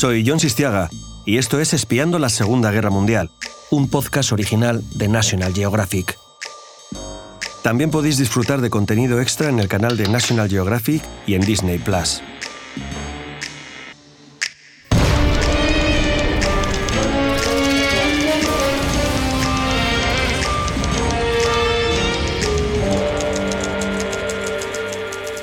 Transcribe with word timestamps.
Soy 0.00 0.24
John 0.26 0.40
Sistiaga 0.40 0.88
y 1.26 1.36
esto 1.36 1.60
es 1.60 1.74
Espiando 1.74 2.18
la 2.18 2.30
Segunda 2.30 2.70
Guerra 2.70 2.88
Mundial, 2.88 3.28
un 3.68 3.90
podcast 3.90 4.32
original 4.32 4.82
de 4.94 5.08
National 5.08 5.52
Geographic. 5.52 6.16
También 7.62 7.90
podéis 7.90 8.16
disfrutar 8.16 8.62
de 8.62 8.70
contenido 8.70 9.20
extra 9.20 9.50
en 9.50 9.58
el 9.58 9.68
canal 9.68 9.98
de 9.98 10.08
National 10.08 10.48
Geographic 10.48 11.02
y 11.26 11.34
en 11.34 11.42
Disney 11.42 11.78
Plus. 11.78 12.22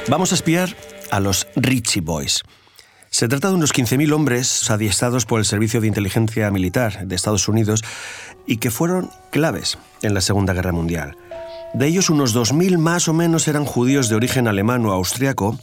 Vamos 0.10 0.32
a 0.32 0.34
espiar 0.34 0.76
a 1.12 1.20
los 1.20 1.46
Richie 1.55 2.02
Boys. 2.02 2.44
Se 3.18 3.27
trata 3.27 3.47
de 3.49 3.55
unos 3.55 3.73
15.000 3.73 4.13
hombres 4.13 4.70
adiestrados 4.70 5.25
por 5.25 5.39
el 5.39 5.45
Servicio 5.45 5.82
de 5.82 5.87
Inteligencia 5.87 6.51
Militar 6.51 7.07
de 7.07 7.15
Estados 7.15 7.47
Unidos 7.47 7.83
y 8.46 8.57
que 8.57 8.69
fueron 8.69 9.09
claves 9.32 9.79
en 10.04 10.14
la 10.14 10.21
Segunda 10.21 10.54
Guerra 10.54 10.71
Mundial. 10.71 11.18
De 11.73 11.87
ellos, 11.87 12.11
unos 12.11 12.36
2.000 12.36 12.78
más 12.78 13.07
o 13.07 13.14
menos 13.14 13.47
eran 13.47 13.65
judíos 13.65 14.07
de 14.07 14.15
origen 14.15 14.47
alemán 14.47 14.86
o 14.86 14.92
austriaco, 14.92 15.57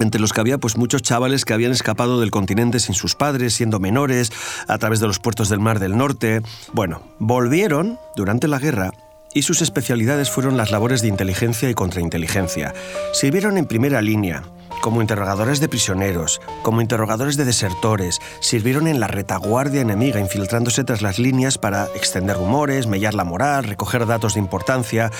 entre 0.00 0.18
los 0.18 0.32
que 0.32 0.40
había 0.40 0.56
pues 0.56 0.78
muchos 0.78 1.02
chavales 1.02 1.44
que 1.44 1.52
habían 1.52 1.72
escapado 1.72 2.20
del 2.20 2.30
continente 2.30 2.80
sin 2.80 2.94
sus 2.94 3.14
padres, 3.14 3.52
siendo 3.52 3.80
menores, 3.80 4.32
a 4.66 4.78
través 4.78 4.98
de 4.98 5.08
los 5.08 5.18
puertos 5.18 5.50
del 5.50 5.60
Mar 5.60 5.80
del 5.80 5.94
Norte. 5.94 6.40
Bueno, 6.72 7.02
volvieron 7.18 7.98
durante 8.16 8.48
la 8.48 8.58
guerra 8.58 8.92
y 9.34 9.42
sus 9.42 9.60
especialidades 9.60 10.30
fueron 10.30 10.56
las 10.56 10.70
labores 10.70 11.02
de 11.02 11.08
inteligencia 11.08 11.68
y 11.68 11.74
contrainteligencia. 11.74 12.72
Sirvieron 13.12 13.58
en 13.58 13.66
primera 13.66 14.00
línea, 14.00 14.42
como 14.80 15.00
interrogadores 15.00 15.60
de 15.60 15.68
prisioneros, 15.68 16.40
como 16.62 16.80
interrogadores 16.80 17.36
de 17.36 17.44
desertores, 17.44 18.20
sirvieron 18.40 18.86
en 18.86 19.00
la 19.00 19.08
retaguardia 19.08 19.80
enemiga, 19.80 20.20
infiltrándose 20.20 20.84
tras 20.84 21.02
las 21.02 21.18
líneas 21.18 21.58
para 21.58 21.86
extender 21.94 22.36
rumores, 22.36 22.86
mellar 22.86 23.14
la 23.14 23.24
moral, 23.24 23.64
recoger 23.64 24.06
datos 24.06 24.34
de 24.34 24.40
importancia, 24.40 25.10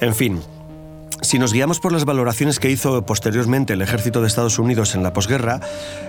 en 0.00 0.14
fin. 0.14 0.42
Si 1.22 1.38
nos 1.38 1.52
guiamos 1.52 1.80
por 1.80 1.92
las 1.92 2.04
valoraciones 2.04 2.60
que 2.60 2.70
hizo 2.70 3.04
posteriormente 3.06 3.72
el 3.72 3.82
ejército 3.82 4.20
de 4.20 4.26
Estados 4.26 4.58
Unidos 4.58 4.94
en 4.94 5.02
la 5.02 5.12
posguerra, 5.12 5.60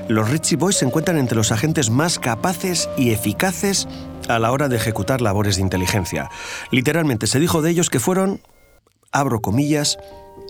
los 0.10 0.30
Richie 0.30 0.58
Boys 0.58 0.78
se 0.78 0.86
encuentran 0.86 1.18
entre 1.18 1.38
los 1.38 1.52
agentes 1.52 1.90
más 1.90 2.20
capaces 2.20 2.90
y 2.98 3.12
eficaces 3.12 3.88
a 4.28 4.38
la 4.38 4.52
hora 4.52 4.68
de 4.68 4.76
ejecutar 4.76 5.22
labores 5.22 5.56
de 5.56 5.62
inteligencia. 5.62 6.30
Literalmente 6.72 7.26
se 7.28 7.40
dijo 7.40 7.62
de 7.62 7.72
ellos 7.72 7.90
que 7.90 8.02
fueron, 8.02 8.42
abro 9.12 9.42
comillas, 9.42 9.98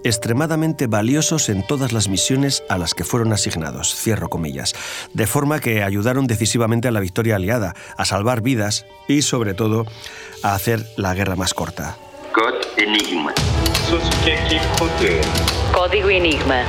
extremadamente 0.04 0.88
valiosos 0.88 1.50
en 1.50 1.66
todas 1.66 1.92
las 1.92 2.08
misiones 2.08 2.64
a 2.70 2.78
las 2.78 2.94
que 2.94 3.04
fueron 3.04 3.34
asignados, 3.34 3.96
cierro 3.96 4.30
comillas, 4.30 4.74
de 5.14 5.28
forma 5.28 5.60
que 5.60 5.84
ayudaron 5.84 6.28
decisivamente 6.28 6.88
a 6.88 6.92
la 6.92 7.00
victoria 7.00 7.36
aliada, 7.36 7.76
a 7.98 8.06
salvar 8.06 8.42
vidas 8.42 8.86
y 9.08 9.22
sobre 9.22 9.54
todo 9.54 9.86
a 10.44 10.56
hacer 10.56 10.86
la 10.96 11.14
guerra 11.14 11.36
más 11.36 11.54
corta. 11.54 11.98
Enigma. 12.78 13.34
Código 15.74 16.10
Enigma. 16.10 16.64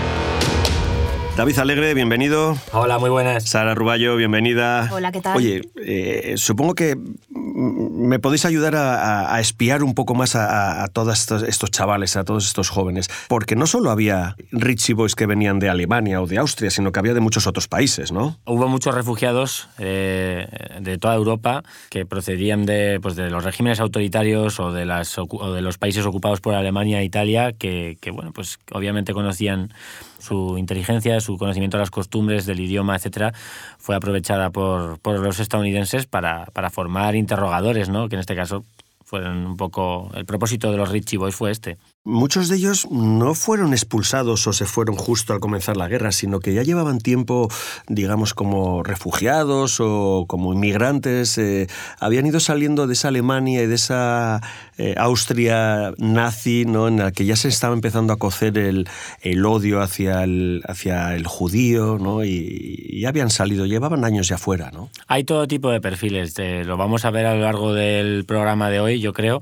David 1.38 1.56
Alegre, 1.60 1.94
bienvenido. 1.94 2.58
Hola, 2.72 2.98
muy 2.98 3.10
buenas. 3.10 3.44
Sara 3.44 3.72
Ruballo, 3.76 4.16
bienvenida. 4.16 4.88
Hola, 4.92 5.12
¿qué 5.12 5.20
tal? 5.20 5.36
Oye, 5.36 5.60
eh, 5.76 6.34
supongo 6.36 6.74
que 6.74 6.96
me 7.30 8.18
podéis 8.18 8.44
ayudar 8.44 8.74
a, 8.74 8.94
a- 9.28 9.36
a 9.36 9.40
espiar 9.40 9.84
un 9.84 9.94
poco 9.94 10.16
más 10.16 10.34
a, 10.34 10.46
a- 10.80 10.82
a 10.84 10.88
todos 10.88 11.16
estos, 11.16 11.44
estos 11.44 11.70
chavales, 11.70 12.16
a 12.16 12.24
todos 12.24 12.44
estos 12.44 12.70
jóvenes. 12.70 13.08
Porque 13.28 13.54
no 13.54 13.68
solo 13.68 13.92
había 13.92 14.34
Richie 14.50 14.94
Boys 14.94 15.14
que 15.14 15.26
venían 15.26 15.60
de 15.60 15.68
Alemania 15.68 16.20
o 16.20 16.26
de 16.26 16.38
Austria, 16.38 16.70
sino 16.72 16.90
que 16.90 16.98
había 16.98 17.14
de 17.14 17.20
muchos 17.20 17.46
otros 17.46 17.68
países, 17.68 18.10
¿no? 18.10 18.36
Hubo 18.44 18.66
muchos 18.66 18.92
refugiados 18.92 19.68
eh, 19.78 20.48
de 20.80 20.98
toda 20.98 21.14
Europa 21.14 21.62
que 21.88 22.04
procedían 22.04 22.66
de, 22.66 22.98
pues, 23.00 23.14
de 23.14 23.30
los 23.30 23.44
regímenes 23.44 23.78
autoritarios 23.78 24.58
o 24.58 24.72
de, 24.72 24.86
las, 24.86 25.16
ocu- 25.18 25.38
o 25.40 25.52
de 25.52 25.62
los 25.62 25.78
países 25.78 26.04
ocupados 26.04 26.40
por 26.40 26.54
Alemania 26.56 27.00
e 27.00 27.04
Italia 27.04 27.52
que, 27.52 27.96
que, 28.00 28.10
bueno, 28.10 28.32
pues 28.32 28.58
obviamente 28.72 29.12
conocían 29.14 29.72
su 30.18 30.56
inteligencia, 30.58 31.20
su 31.20 31.38
conocimiento 31.38 31.76
de 31.76 31.82
las 31.82 31.90
costumbres, 31.90 32.46
del 32.46 32.60
idioma, 32.60 32.96
etcétera, 32.96 33.32
fue 33.78 33.96
aprovechada 33.96 34.50
por, 34.50 34.98
por 35.00 35.18
los 35.20 35.40
estadounidenses 35.40 36.06
para, 36.06 36.46
para 36.46 36.70
formar 36.70 37.14
interrogadores, 37.16 37.88
¿no? 37.88 38.08
que 38.08 38.16
en 38.16 38.20
este 38.20 38.36
caso 38.36 38.64
fueron 39.04 39.46
un 39.46 39.56
poco... 39.56 40.10
El 40.14 40.26
propósito 40.26 40.70
de 40.70 40.76
los 40.76 40.90
Richie 40.90 41.16
Boys 41.16 41.34
fue 41.34 41.50
este. 41.50 41.78
Muchos 42.04 42.48
de 42.48 42.56
ellos 42.56 42.88
no 42.90 43.34
fueron 43.34 43.72
expulsados 43.74 44.46
o 44.46 44.52
se 44.54 44.64
fueron 44.64 44.96
justo 44.96 45.34
al 45.34 45.40
comenzar 45.40 45.76
la 45.76 45.88
guerra, 45.88 46.10
sino 46.10 46.40
que 46.40 46.54
ya 46.54 46.62
llevaban 46.62 47.00
tiempo, 47.00 47.48
digamos, 47.86 48.32
como 48.32 48.82
refugiados 48.82 49.78
o 49.80 50.24
como 50.26 50.54
inmigrantes. 50.54 51.36
eh, 51.36 51.66
habían 52.00 52.24
ido 52.24 52.40
saliendo 52.40 52.86
de 52.86 52.94
esa 52.94 53.08
Alemania 53.08 53.62
y 53.62 53.66
de 53.66 53.74
esa 53.74 54.40
eh, 54.78 54.94
Austria 54.96 55.92
nazi, 55.98 56.64
¿no? 56.66 56.88
en 56.88 56.96
la 56.96 57.12
que 57.12 57.26
ya 57.26 57.36
se 57.36 57.48
estaba 57.48 57.74
empezando 57.74 58.14
a 58.14 58.16
cocer 58.16 58.56
el, 58.56 58.88
el 59.20 59.44
odio 59.44 59.82
hacia 59.82 60.24
el, 60.24 60.62
hacia 60.66 61.14
el 61.14 61.26
judío, 61.26 61.98
¿no? 62.00 62.24
y, 62.24 62.86
y 62.88 63.04
habían 63.04 63.28
salido, 63.28 63.66
llevaban 63.66 64.04
años 64.06 64.28
ya 64.28 64.36
afuera. 64.36 64.70
¿no? 64.72 64.88
Hay 65.08 65.24
todo 65.24 65.46
tipo 65.46 65.70
de 65.70 65.82
perfiles, 65.82 66.34
lo 66.64 66.78
vamos 66.78 67.04
a 67.04 67.10
ver 67.10 67.26
a 67.26 67.34
lo 67.34 67.42
largo 67.42 67.74
del 67.74 68.24
programa 68.24 68.70
de 68.70 68.80
hoy, 68.80 69.00
yo 69.00 69.12
creo. 69.12 69.40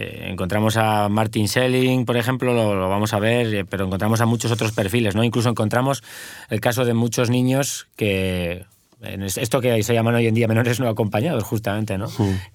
Eh, 0.00 0.30
encontramos 0.30 0.78
a 0.78 1.10
Martin 1.10 1.46
Schelling, 1.46 2.06
por 2.06 2.16
ejemplo, 2.16 2.54
lo, 2.54 2.74
lo 2.74 2.88
vamos 2.88 3.12
a 3.12 3.18
ver, 3.18 3.54
eh, 3.54 3.64
pero 3.66 3.84
encontramos 3.84 4.22
a 4.22 4.26
muchos 4.26 4.50
otros 4.50 4.72
perfiles, 4.72 5.14
¿no? 5.14 5.22
Incluso 5.22 5.50
encontramos 5.50 6.02
el 6.48 6.58
caso 6.58 6.86
de 6.86 6.94
muchos 6.94 7.28
niños 7.28 7.86
que 7.96 8.64
en 9.02 9.22
es- 9.22 9.38
esto 9.38 9.60
que 9.60 9.82
se 9.82 9.94
llaman 9.94 10.14
hoy 10.14 10.26
en 10.26 10.34
día 10.34 10.46
menores 10.48 10.78
no 10.80 10.88
acompañados, 10.88 11.42
justamente, 11.44 11.96
¿no? 11.98 12.06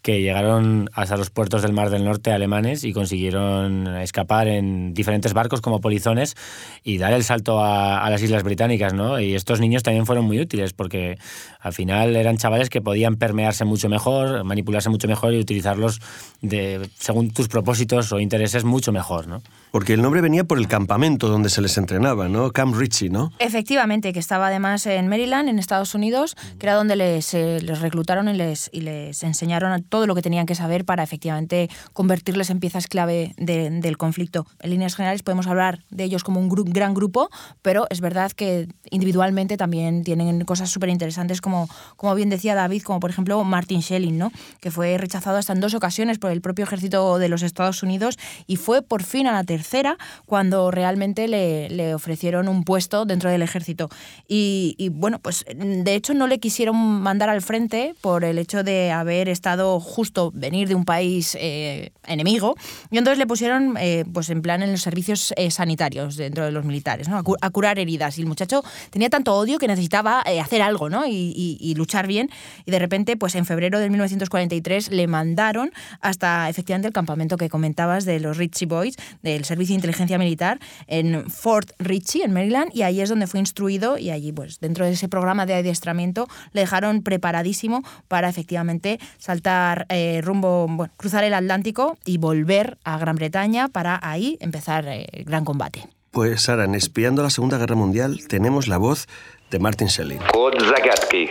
Que 0.01 0.21
llegaron 0.21 0.89
hasta 0.93 1.17
los 1.17 1.29
puertos 1.29 1.61
del 1.61 1.73
Mar 1.73 1.89
del 1.89 2.03
Norte 2.05 2.31
alemanes 2.31 2.83
y 2.83 2.93
consiguieron 2.93 3.87
escapar 3.97 4.47
en 4.47 4.93
diferentes 4.93 5.33
barcos 5.33 5.61
como 5.61 5.81
polizones 5.81 6.35
y 6.83 6.97
dar 6.97 7.13
el 7.13 7.23
salto 7.23 7.59
a, 7.63 7.99
a 8.05 8.09
las 8.09 8.21
Islas 8.21 8.43
Británicas, 8.43 8.93
¿no? 8.93 9.19
Y 9.19 9.33
estos 9.35 9.59
niños 9.59 9.83
también 9.83 10.05
fueron 10.05 10.25
muy 10.25 10.39
útiles 10.39 10.73
porque 10.73 11.17
al 11.59 11.73
final 11.73 12.15
eran 12.15 12.37
chavales 12.37 12.69
que 12.69 12.81
podían 12.81 13.15
permearse 13.15 13.65
mucho 13.65 13.89
mejor, 13.89 14.43
manipularse 14.43 14.89
mucho 14.89 15.07
mejor 15.07 15.33
y 15.33 15.39
utilizarlos 15.39 15.99
de, 16.41 16.87
según 16.99 17.31
tus 17.31 17.47
propósitos 17.47 18.11
o 18.11 18.19
intereses 18.19 18.63
mucho 18.63 18.91
mejor, 18.91 19.27
¿no? 19.27 19.41
Porque 19.71 19.93
el 19.93 20.01
nombre 20.01 20.21
venía 20.21 20.43
por 20.43 20.57
el 20.57 20.67
campamento 20.67 21.27
donde 21.27 21.49
se 21.49 21.61
les 21.61 21.77
entrenaba, 21.77 22.29
¿no? 22.29 22.51
Camp 22.51 22.75
Ritchie, 22.75 23.09
¿no? 23.09 23.31
Efectivamente, 23.39 24.13
que 24.13 24.19
estaba 24.19 24.47
además 24.47 24.85
en 24.85 25.07
Maryland, 25.09 25.49
en 25.49 25.59
Estados 25.59 25.95
Unidos, 25.95 26.34
que 26.59 26.65
era 26.65 26.75
donde 26.75 26.95
les, 26.95 27.33
eh, 27.33 27.59
les 27.61 27.79
reclutaron 27.81 28.27
y 28.29 28.33
les, 28.33 28.69
y 28.73 28.81
les 28.81 29.23
enseñaron 29.23 29.83
todo 29.83 30.07
lo 30.07 30.15
que 30.15 30.21
tenían 30.21 30.45
que 30.45 30.55
saber 30.55 30.85
para 30.85 31.03
efectivamente 31.03 31.69
convertirles 31.93 32.49
en 32.49 32.59
piezas 32.59 32.87
clave 32.87 33.33
de- 33.37 33.69
del 33.69 33.97
conflicto. 33.97 34.45
En 34.59 34.69
líneas 34.71 34.95
generales 34.95 35.23
podemos 35.23 35.47
hablar 35.47 35.83
de 35.89 36.03
ellos 36.03 36.23
como 36.23 36.39
un 36.39 36.49
gru- 36.49 36.65
gran 36.71 36.93
grupo, 36.93 37.29
pero 37.61 37.87
es 37.89 38.01
verdad 38.01 38.31
que 38.31 38.67
individualmente 38.89 39.57
también 39.57 40.03
tienen 40.03 40.43
cosas 40.45 40.69
súper 40.69 40.89
interesantes, 40.89 41.41
como, 41.41 41.67
como 41.95 42.15
bien 42.15 42.29
decía 42.29 42.55
David, 42.55 42.83
como 42.83 42.99
por 42.99 43.09
ejemplo 43.09 43.43
Martin 43.43 43.81
Schelling, 43.81 44.17
¿no? 44.17 44.31
que 44.59 44.71
fue 44.71 44.97
rechazado 44.97 45.37
hasta 45.37 45.53
en 45.53 45.59
dos 45.61 45.73
ocasiones 45.73 46.17
por 46.19 46.31
el 46.31 46.41
propio 46.41 46.65
ejército 46.65 47.17
de 47.19 47.29
los 47.29 47.41
Estados 47.43 47.83
Unidos 47.83 48.17
y 48.47 48.55
fue 48.57 48.81
por 48.81 49.03
fin 49.03 49.27
a 49.27 49.31
la 49.31 49.43
tercera 49.43 49.97
cuando 50.25 50.71
realmente 50.71 51.27
le, 51.27 51.69
le 51.69 51.93
ofrecieron 51.95 52.47
un 52.47 52.63
puesto 52.63 53.05
dentro 53.05 53.29
del 53.29 53.41
ejército. 53.41 53.89
Y, 54.27 54.75
y, 54.77 54.89
bueno, 54.89 55.19
pues 55.19 55.45
de 55.55 55.95
hecho 55.95 56.13
no 56.13 56.24
le 56.27 56.39
quisieron 56.39 56.75
mandar 56.75 57.29
al 57.29 57.41
frente 57.41 57.95
por 58.01 58.23
el 58.23 58.37
hecho 58.37 58.63
de 58.63 58.91
haber 58.91 59.29
estado 59.29 59.79
justo 59.79 60.31
venir 60.33 60.67
de 60.67 60.75
un 60.75 60.85
país 60.85 61.37
eh, 61.39 61.91
enemigo 62.07 62.55
y 62.91 62.97
entonces 62.97 63.17
le 63.17 63.27
pusieron 63.27 63.75
eh, 63.79 64.05
pues 64.13 64.29
en 64.29 64.41
plan 64.41 64.61
en 64.63 64.71
los 64.71 64.81
servicios 64.81 65.33
eh, 65.37 65.51
sanitarios 65.51 66.15
dentro 66.17 66.45
de 66.45 66.51
los 66.51 66.65
militares, 66.65 67.07
¿no? 67.09 67.17
a, 67.17 67.23
cu- 67.23 67.35
a 67.41 67.49
curar 67.49 67.79
heridas. 67.79 68.17
Y 68.17 68.21
el 68.21 68.27
muchacho 68.27 68.63
tenía 68.89 69.09
tanto 69.09 69.33
odio 69.35 69.57
que 69.57 69.67
necesitaba 69.67 70.21
hacer 70.21 70.61
algo 70.61 70.89
¿no? 70.89 71.05
y 71.07 71.73
luchar 71.77 72.07
bien. 72.07 72.29
Y 72.65 72.71
de 72.71 72.79
repente, 72.79 73.17
pues 73.17 73.35
en 73.35 73.45
febrero 73.45 73.79
de 73.79 73.89
1943 73.89 74.91
le 74.91 75.07
mandaron 75.07 75.71
hasta 76.01 76.49
efectivamente 76.49 76.87
el 76.87 76.93
campamento 76.93 77.37
que 77.37 77.49
comentabas 77.49 78.05
de 78.05 78.19
los 78.19 78.37
Ritchie 78.37 78.65
Boys, 78.67 78.95
del 79.21 79.45
Servicio 79.45 79.73
de 79.73 79.77
Inteligencia 79.77 80.17
Militar, 80.17 80.59
en 80.87 81.29
Fort 81.29 81.71
Ritchie, 81.79 82.23
en 82.23 82.33
Maryland, 82.33 82.71
y 82.73 82.81
ahí 82.83 83.01
es 83.01 83.09
donde 83.09 83.27
fue 83.27 83.39
instruido 83.39 83.97
y 83.97 84.09
allí, 84.09 84.31
pues 84.31 84.59
dentro 84.59 84.85
de 84.85 84.91
ese 84.91 85.07
programa 85.09 85.45
de 85.45 85.53
adiestramiento, 85.55 86.14
le 86.53 86.61
dejaron 86.61 87.03
preparadísimo 87.03 87.83
para 88.07 88.29
efectivamente 88.29 88.99
saltar 89.17 89.85
eh, 89.89 90.21
rumbo, 90.23 90.67
bueno, 90.67 90.93
cruzar 90.97 91.23
el 91.23 91.33
Atlántico 91.33 91.97
y 92.05 92.17
volver 92.17 92.77
a 92.83 92.97
Gran 92.97 93.15
Bretaña 93.15 93.67
para 93.67 93.99
ahí 94.01 94.37
empezar 94.39 94.87
eh, 94.87 95.07
el 95.11 95.25
gran 95.25 95.45
combate. 95.45 95.87
Pues 96.11 96.43
Sara, 96.43 96.63
en 96.63 96.75
Espiando 96.75 97.23
la 97.23 97.29
Segunda 97.29 97.57
Guerra 97.57 97.75
Mundial 97.75 98.25
tenemos 98.27 98.67
la 98.67 98.77
voz 98.77 99.07
de 99.51 99.59
Martin 99.59 99.89
Zagadki. 99.89 101.29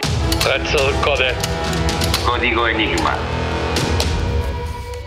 Código 2.26 2.68
Enigma. 2.68 3.16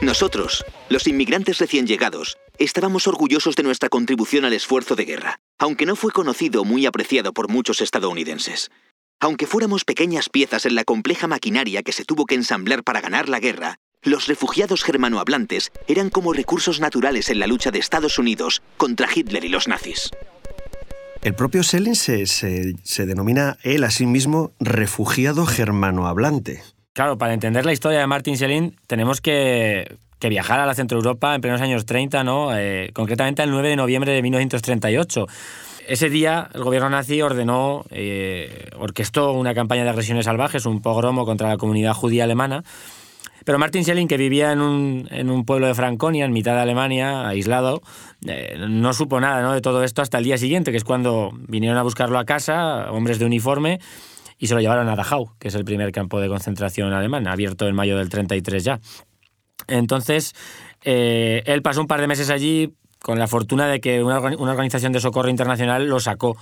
Nosotros, 0.01 0.63
los 0.89 1.07
inmigrantes 1.07 1.57
recién 1.57 1.87
llegados, 1.87 2.37
estábamos 2.59 3.07
orgullosos 3.07 3.55
de 3.55 3.63
nuestra 3.63 3.89
contribución 3.89 4.45
al 4.45 4.53
esfuerzo 4.53 4.95
de 4.95 5.05
guerra, 5.05 5.39
aunque 5.57 5.87
no 5.87 5.95
fue 5.95 6.11
conocido 6.11 6.61
o 6.61 6.65
muy 6.65 6.85
apreciado 6.85 7.33
por 7.33 7.49
muchos 7.49 7.81
estadounidenses. 7.81 8.69
Aunque 9.19 9.47
fuéramos 9.47 9.83
pequeñas 9.83 10.29
piezas 10.29 10.67
en 10.67 10.75
la 10.75 10.83
compleja 10.83 11.25
maquinaria 11.27 11.81
que 11.81 11.91
se 11.91 12.05
tuvo 12.05 12.25
que 12.25 12.35
ensamblar 12.35 12.83
para 12.83 13.01
ganar 13.01 13.29
la 13.29 13.39
guerra, 13.39 13.79
los 14.03 14.27
refugiados 14.27 14.83
germanohablantes 14.83 15.71
eran 15.87 16.11
como 16.11 16.33
recursos 16.33 16.79
naturales 16.79 17.29
en 17.29 17.39
la 17.39 17.47
lucha 17.47 17.71
de 17.71 17.79
Estados 17.79 18.19
Unidos 18.19 18.61
contra 18.77 19.07
Hitler 19.13 19.43
y 19.43 19.49
los 19.49 19.67
nazis. 19.67 20.11
El 21.23 21.33
propio 21.33 21.63
Selin 21.63 21.95
se, 21.95 22.27
se, 22.27 22.75
se 22.83 23.05
denomina 23.07 23.57
él 23.63 23.83
a 23.83 23.89
sí 23.89 24.05
mismo 24.05 24.51
refugiado 24.59 25.47
germanohablante. 25.47 26.61
Claro, 26.93 27.17
para 27.17 27.33
entender 27.33 27.65
la 27.65 27.73
historia 27.73 27.99
de 27.99 28.07
Martin 28.07 28.37
Selin 28.37 28.75
tenemos 28.85 29.19
que, 29.19 29.97
que 30.19 30.29
viajar 30.29 30.59
a 30.59 30.67
la 30.67 30.75
Centro 30.75 30.97
Europa 30.97 31.33
en 31.33 31.41
plenos 31.41 31.61
años 31.61 31.87
30, 31.87 32.23
¿no? 32.23 32.55
Eh, 32.55 32.91
concretamente 32.93 33.41
el 33.41 33.49
9 33.49 33.69
de 33.69 33.75
noviembre 33.75 34.11
de 34.13 34.21
1938. 34.21 35.25
Ese 35.87 36.09
día 36.09 36.49
el 36.53 36.63
gobierno 36.63 36.89
nazi 36.89 37.21
ordenó, 37.21 37.85
eh, 37.91 38.69
orquestó 38.77 39.31
una 39.31 39.53
campaña 39.53 39.85
de 39.85 39.89
agresiones 39.89 40.25
salvajes, 40.25 40.65
un 40.65 40.81
pogromo 40.81 41.25
contra 41.25 41.47
la 41.47 41.57
comunidad 41.57 41.93
judía 41.93 42.25
alemana. 42.25 42.63
Pero 43.45 43.57
Martin 43.57 43.85
Schelling, 43.85 44.09
que 44.09 44.17
vivía 44.17 44.51
en 44.51 44.59
un, 44.59 45.45
pueblo 45.45 45.67
de 45.67 45.73
Franconia, 45.73 46.25
en 46.25 46.33
mitad 46.33 46.55
de 46.55 46.59
Alemania, 46.59 47.29
aislado, 47.29 47.81
eh, 48.27 48.57
no 48.67 48.91
supo 48.91 49.21
nada 49.21 49.41
¿no? 49.41 49.53
de 49.53 49.61
todo 49.61 49.85
esto 49.85 50.01
hasta 50.01 50.17
el 50.17 50.25
día 50.25 50.37
siguiente, 50.37 50.71
que 50.71 50.77
es 50.77 50.83
cuando 50.83 51.31
vinieron 51.47 51.77
a 51.77 51.83
buscarlo 51.83 52.19
a 52.19 52.25
casa, 52.25 52.91
hombres 52.91 53.19
de 53.19 53.25
uniforme, 53.25 53.79
y 54.37 54.47
se 54.47 54.55
lo 54.55 54.59
llevaron 54.59 54.89
a 54.89 54.97
Dachau, 54.97 55.31
que 55.39 55.47
es 55.47 55.55
el 55.55 55.63
primer 55.63 55.93
campo 55.93 56.19
de 56.19 56.27
concentración 56.27 56.91
alemán, 56.91 57.25
abierto 57.27 57.65
en 57.65 57.75
mayo 57.75 57.97
del 57.97 58.09
33 58.09 58.61
ya. 58.65 58.81
Entonces, 59.69 60.35
eh, 60.83 61.43
él 61.45 61.61
pasó 61.61 61.79
un 61.79 61.87
par 61.87 62.01
de 62.01 62.07
meses 62.07 62.29
allí 62.29 62.73
con 63.07 63.19
la 63.19 63.27
fortuna 63.29 63.69
de 63.69 63.79
que 63.79 64.03
una, 64.03 64.17
organización 64.17 64.91
de 64.91 64.99
socorro 64.99 65.29
internacional 65.29 65.87
lo 65.87 66.01
sacó 66.01 66.35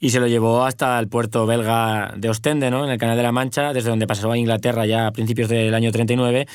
y 0.00 0.08
se 0.08 0.20
lo 0.20 0.26
llevó 0.26 0.64
hasta 0.64 0.98
el 0.98 1.06
puerto 1.06 1.44
belga 1.44 2.14
de 2.16 2.30
Ostende, 2.30 2.70
¿no? 2.70 2.86
en 2.86 2.90
el 2.90 2.96
Canal 2.96 3.18
de 3.18 3.22
la 3.22 3.30
Mancha, 3.30 3.74
desde 3.74 3.90
donde 3.90 4.06
pasó 4.06 4.32
a 4.32 4.38
Inglaterra 4.38 4.86
ya 4.86 5.08
a 5.08 5.10
principios 5.10 5.50
del 5.50 5.74
año 5.74 5.92
39. 5.92 6.46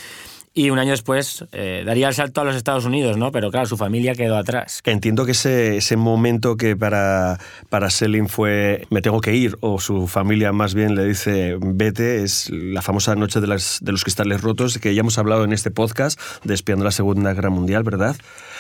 Y 0.56 0.70
un 0.70 0.78
año 0.78 0.92
después 0.92 1.46
eh, 1.52 1.82
daría 1.84 2.08
el 2.08 2.14
salto 2.14 2.42
a 2.42 2.44
los 2.44 2.56
Estados 2.56 2.86
Unidos, 2.86 3.18
¿no? 3.18 3.32
Pero 3.32 3.50
claro, 3.50 3.66
su 3.66 3.76
familia 3.76 4.14
quedó 4.14 4.38
atrás. 4.38 4.82
Entiendo 4.84 5.26
que 5.26 5.32
ese, 5.32 5.78
ese 5.78 5.98
momento 5.98 6.58
que 6.58 6.76
para, 6.76 7.40
para 7.70 7.90
Selin 7.90 8.30
fue 8.30 8.86
me 8.92 9.02
tengo 9.02 9.20
que 9.20 9.34
ir, 9.36 9.58
o 9.62 9.80
su 9.80 10.08
familia 10.08 10.52
más 10.52 10.76
bien 10.76 10.94
le 10.94 11.06
dice 11.06 11.58
vete, 11.60 12.22
es 12.22 12.52
la 12.52 12.84
famosa 12.84 13.16
noche 13.16 13.42
de, 13.42 13.48
las, 13.48 13.80
de 13.82 13.92
los 13.92 14.04
cristales 14.04 14.42
rotos, 14.42 14.78
que 14.78 14.94
ya 14.94 15.00
hemos 15.00 15.18
hablado 15.18 15.44
en 15.44 15.54
este 15.54 15.72
podcast 15.72 16.20
de 16.44 16.54
espiando 16.54 16.86
la 16.86 16.92
Segunda 16.92 17.34
Guerra 17.34 17.50
Mundial, 17.50 17.82
¿verdad? 17.82 18.16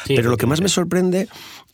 Sí, 0.06 0.16
Pero 0.16 0.32
lo 0.32 0.38
que 0.38 0.48
más 0.48 0.62
me 0.62 0.70
sorprende 0.70 1.28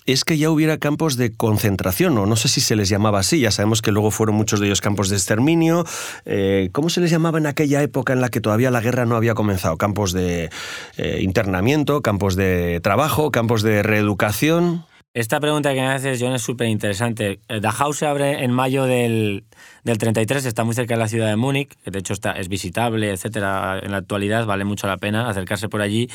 es 0.05 0.23
que 0.23 0.37
ya 0.37 0.49
hubiera 0.49 0.77
campos 0.77 1.17
de 1.17 1.31
concentración, 1.35 2.17
o 2.17 2.25
no 2.25 2.35
sé 2.35 2.47
si 2.47 2.61
se 2.61 2.75
les 2.75 2.89
llamaba 2.89 3.19
así, 3.19 3.39
ya 3.39 3.51
sabemos 3.51 3.81
que 3.81 3.91
luego 3.91 4.11
fueron 4.11 4.35
muchos 4.35 4.59
de 4.59 4.67
ellos 4.67 4.81
campos 4.81 5.09
de 5.09 5.15
exterminio. 5.15 5.85
Eh, 6.25 6.69
¿Cómo 6.71 6.89
se 6.89 7.01
les 7.01 7.11
llamaba 7.11 7.37
en 7.37 7.45
aquella 7.45 7.81
época 7.83 8.13
en 8.13 8.21
la 8.21 8.29
que 8.29 8.41
todavía 8.41 8.71
la 8.71 8.81
guerra 8.81 9.05
no 9.05 9.15
había 9.15 9.35
comenzado? 9.35 9.77
Campos 9.77 10.13
de 10.13 10.49
eh, 10.97 11.19
internamiento, 11.21 12.01
campos 12.01 12.35
de 12.35 12.79
trabajo, 12.81 13.31
campos 13.31 13.61
de 13.61 13.83
reeducación. 13.83 14.85
Esta 15.13 15.39
pregunta 15.39 15.73
que 15.73 15.81
me 15.81 15.87
haces, 15.87 16.19
John, 16.21 16.33
es 16.33 16.43
súper 16.43 16.67
interesante. 16.67 17.39
Dachau 17.47 17.93
se 17.93 18.05
abre 18.05 18.43
en 18.43 18.51
mayo 18.51 18.85
del, 18.85 19.43
del 19.83 19.97
33, 19.97 20.45
está 20.45 20.63
muy 20.63 20.75
cerca 20.75 20.93
de 20.93 20.99
la 20.99 21.07
ciudad 21.07 21.29
de 21.29 21.35
Múnich, 21.35 21.75
de 21.83 21.97
hecho 21.97 22.13
está, 22.13 22.33
es 22.33 22.47
visitable, 22.47 23.09
etcétera. 23.09 23.79
En 23.81 23.91
la 23.91 23.97
actualidad 23.97 24.45
vale 24.45 24.65
mucho 24.65 24.85
la 24.85 24.97
pena 24.97 25.27
acercarse 25.27 25.67
por 25.67 25.81
allí. 25.81 26.09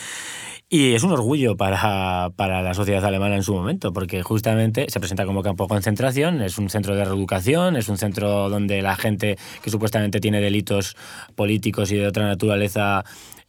Y 0.76 0.94
es 0.94 1.05
un 1.05 1.12
orgullo 1.12 1.56
para, 1.56 2.31
para 2.35 2.61
la 2.61 2.75
sociedad 2.75 3.05
alemana 3.05 3.37
en 3.37 3.44
su 3.44 3.55
momento, 3.55 3.93
porque 3.93 4.25
justamente 4.25 4.87
se 4.88 4.99
presenta 4.99 5.25
como 5.25 5.41
campo 5.41 5.67
de 5.67 5.69
concentración, 5.69 6.43
es 6.43 6.59
un 6.59 6.69
centro 6.69 6.97
de 6.97 7.05
reeducación, 7.05 7.76
es 7.76 7.88
un 7.88 7.97
centro 7.97 8.49
donde 8.49 8.82
la 8.82 8.97
gente 8.97 9.38
que 9.62 9.71
supuestamente 9.71 10.19
tiene 10.19 10.41
delitos 10.41 10.97
políticos 11.37 11.93
y 11.93 11.94
de 11.94 12.09
otra 12.09 12.26
naturaleza 12.26 13.05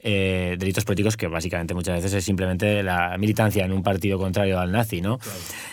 eh, 0.07 0.55
delitos 0.59 0.85
políticos 0.85 1.17
que 1.17 1.25
básicamente 1.27 1.73
muchas 1.73 1.95
veces 1.95 2.13
es 2.13 2.23
simplemente 2.23 2.83
la 2.83 3.17
militancia 3.17 3.65
en 3.65 3.71
un 3.71 3.81
partido 3.81 4.19
contrario 4.19 4.59
al 4.59 4.71
nazi, 4.71 5.01
¿no? 5.01 5.17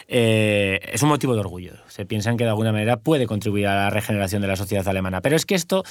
Eh, 0.09 0.81
es 0.91 1.03
un 1.03 1.11
motivo 1.11 1.35
de 1.35 1.41
orgullo. 1.41 1.75
Se 1.89 2.07
piensan 2.07 2.39
que 2.39 2.45
de 2.45 2.51
alguna 2.51 2.73
manera 2.73 2.97
puede 2.97 3.27
contribuir 3.27 3.67
a 3.67 3.75
la 3.77 3.91
regeneración 3.91 4.41
de 4.41 4.49
la 4.49 4.57
sociedad 4.57 4.89
alemana. 4.89 5.21
Pero 5.21 5.37
es 5.37 5.45
que 5.45 5.55
esto 5.55 5.85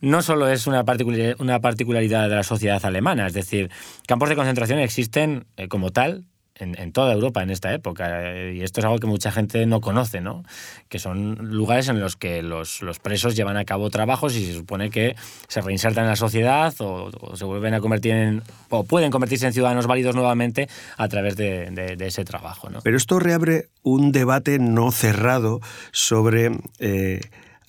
no 0.00 0.22
solo 0.22 0.48
es 0.48 0.66
una, 0.66 0.84
particular- 0.84 1.36
una 1.38 1.60
particularidad 1.60 2.28
de 2.30 2.36
la 2.36 2.42
sociedad 2.42 2.84
alemana, 2.84 3.26
es 3.26 3.34
decir, 3.34 3.70
campos 4.06 4.30
de 4.30 4.36
concentración 4.36 4.78
existen 4.78 5.44
eh, 5.58 5.68
como 5.68 5.90
tal 5.90 6.24
en, 6.56 6.92
toda 6.92 7.12
Europa 7.12 7.42
en 7.42 7.50
esta 7.50 7.72
época. 7.74 8.32
eh, 8.32 8.54
Y 8.56 8.62
esto 8.62 8.80
es 8.80 8.84
algo 8.84 8.98
que 8.98 9.06
mucha 9.06 9.32
gente 9.32 9.64
no 9.66 9.80
conoce, 9.80 10.20
¿no? 10.20 10.44
Que 10.88 10.98
son 10.98 11.34
lugares 11.50 11.88
en 11.88 11.98
los 12.00 12.16
que 12.16 12.42
los, 12.42 12.82
los 12.82 12.98
presos 12.98 13.34
llevan 13.34 13.56
a 13.56 13.64
cabo 13.64 13.90
trabajos 13.90 14.36
y 14.36 14.46
se 14.46 14.52
supone 14.54 14.90
que 14.90 15.16
se 15.48 15.60
reinsertan 15.60 16.04
en 16.04 16.10
la 16.10 16.16
sociedad 16.16 16.72
o, 16.78 17.10
se 17.36 17.44
vuelven 17.44 17.74
a 17.74 17.80
convertir 17.80 18.12
en. 18.12 18.42
o 18.68 18.84
pueden 18.84 19.10
convertirse 19.10 19.46
en 19.46 19.52
ciudadanos 19.52 19.86
válidos 19.86 20.14
nuevamente 20.14 20.68
a 20.96 21.08
través 21.08 21.36
de, 21.36 21.70
de- 21.70 21.96
de 21.96 22.06
ese 22.06 22.24
trabajo, 22.24 22.70
¿no? 22.70 22.80
Pero 22.82 22.96
esto 22.96 23.18
reabre 23.18 23.68
un 23.82 24.12
debate 24.12 24.58
no 24.58 24.92
cerrado 24.92 25.60
sobre 25.90 26.50
eh, 26.78 27.20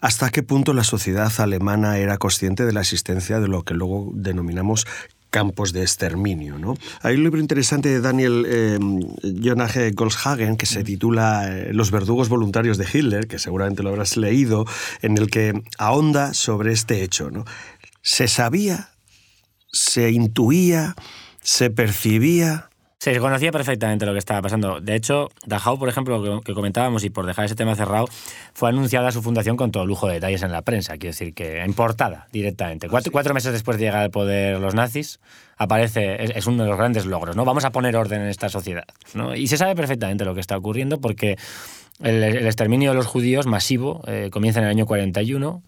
hasta 0.02 0.30
qué 0.32 0.44
punto 0.44 0.74
la 0.74 0.84
sociedad 0.84 1.32
alemana 1.40 1.98
era 1.98 2.18
consciente 2.18 2.66
de 2.66 2.74
la 2.74 2.82
existencia 2.82 3.40
de 3.40 3.48
lo 3.48 3.64
que 3.64 3.74
luego 3.74 4.12
denominamos 4.14 4.86
campos 5.34 5.74
de 5.74 5.82
exterminio. 5.82 6.60
¿no? 6.60 6.78
Hay 7.02 7.16
un 7.16 7.24
libro 7.24 7.40
interesante 7.40 7.90
de 7.90 8.02
Daniel 8.02 8.46
eh, 8.48 8.78
Jonage 9.44 9.90
Golshagen 9.92 10.58
que 10.58 10.68
se 10.68 10.84
titula 10.84 11.48
eh, 11.50 11.74
Los 11.74 11.90
verdugos 11.90 12.30
voluntarios 12.30 12.78
de 12.78 12.86
Hitler, 12.86 13.28
que 13.28 13.40
seguramente 13.40 13.82
lo 13.82 13.90
habrás 13.90 14.16
leído, 14.16 14.66
en 15.02 15.18
el 15.18 15.32
que 15.32 15.60
ahonda 15.80 16.36
sobre 16.36 16.72
este 16.72 17.02
hecho. 17.04 17.32
¿no? 17.32 17.46
Se 18.04 18.28
sabía, 18.28 18.92
se 19.72 20.12
intuía, 20.12 20.94
se 21.42 21.72
percibía, 21.72 22.70
Se 23.04 23.20
conocía 23.20 23.52
perfectamente 23.52 24.06
lo 24.06 24.14
que 24.14 24.20
estaba 24.20 24.42
pasando. 24.42 24.80
De 24.80 24.96
hecho, 24.96 25.30
Dachau, 25.46 25.78
por 25.78 25.90
ejemplo, 25.90 26.24
que, 26.24 26.46
que 26.46 26.54
comentábamos, 26.54 27.04
y 27.04 27.10
por 27.10 27.26
dejar 27.26 27.44
ese 27.44 27.54
tema 27.54 27.76
cerrado, 27.76 28.08
fue 28.54 28.70
anunciada 28.70 29.12
su 29.12 29.22
fundación 29.22 29.58
con 29.58 29.72
todo 29.72 29.86
lujo 29.86 30.08
de 30.08 30.14
detalles 30.14 30.42
en 30.42 30.54
la 30.54 30.62
prensa. 30.62 30.94
Quiero 30.94 31.12
decir 31.12 31.34
que 31.34 31.60
en 31.60 31.74
portada 31.74 32.30
directamente. 32.32 32.88
Cuatro, 32.88 33.12
cuatro 33.12 33.34
meses 33.34 33.52
después 33.52 33.78
de 33.78 33.88
llegar 33.88 34.04
al 34.04 34.10
poder 34.10 34.58
los 34.58 34.74
nazis, 34.74 35.20
aparece, 35.58 36.24
es, 36.24 36.32
es 36.34 36.48
uno 36.48 36.64
de 36.64 36.70
los 36.70 36.78
grandes 36.78 37.06
logros, 37.06 37.36
¿no? 37.36 37.44
Vamos 37.44 37.66
a 37.66 37.72
poner 37.74 37.98
orden 37.98 38.22
en 38.22 38.30
esta 38.30 38.48
sociedad. 38.48 38.86
¿no? 39.14 39.36
Y 39.36 39.48
se 39.48 39.58
sabe 39.58 39.76
perfectamente 39.76 40.24
lo 40.24 40.34
que 40.34 40.40
está 40.40 40.56
ocurriendo 40.56 41.02
porque 41.02 41.38
el, 42.02 42.24
el 42.24 42.46
exterminio 42.46 42.92
de 42.92 42.96
los 42.96 43.06
judíos 43.06 43.46
masivo 43.48 44.02
eh, 44.08 44.30
comienza 44.32 44.62
en 44.62 44.66
el 44.66 44.72
año 44.72 44.86
41 44.86 45.62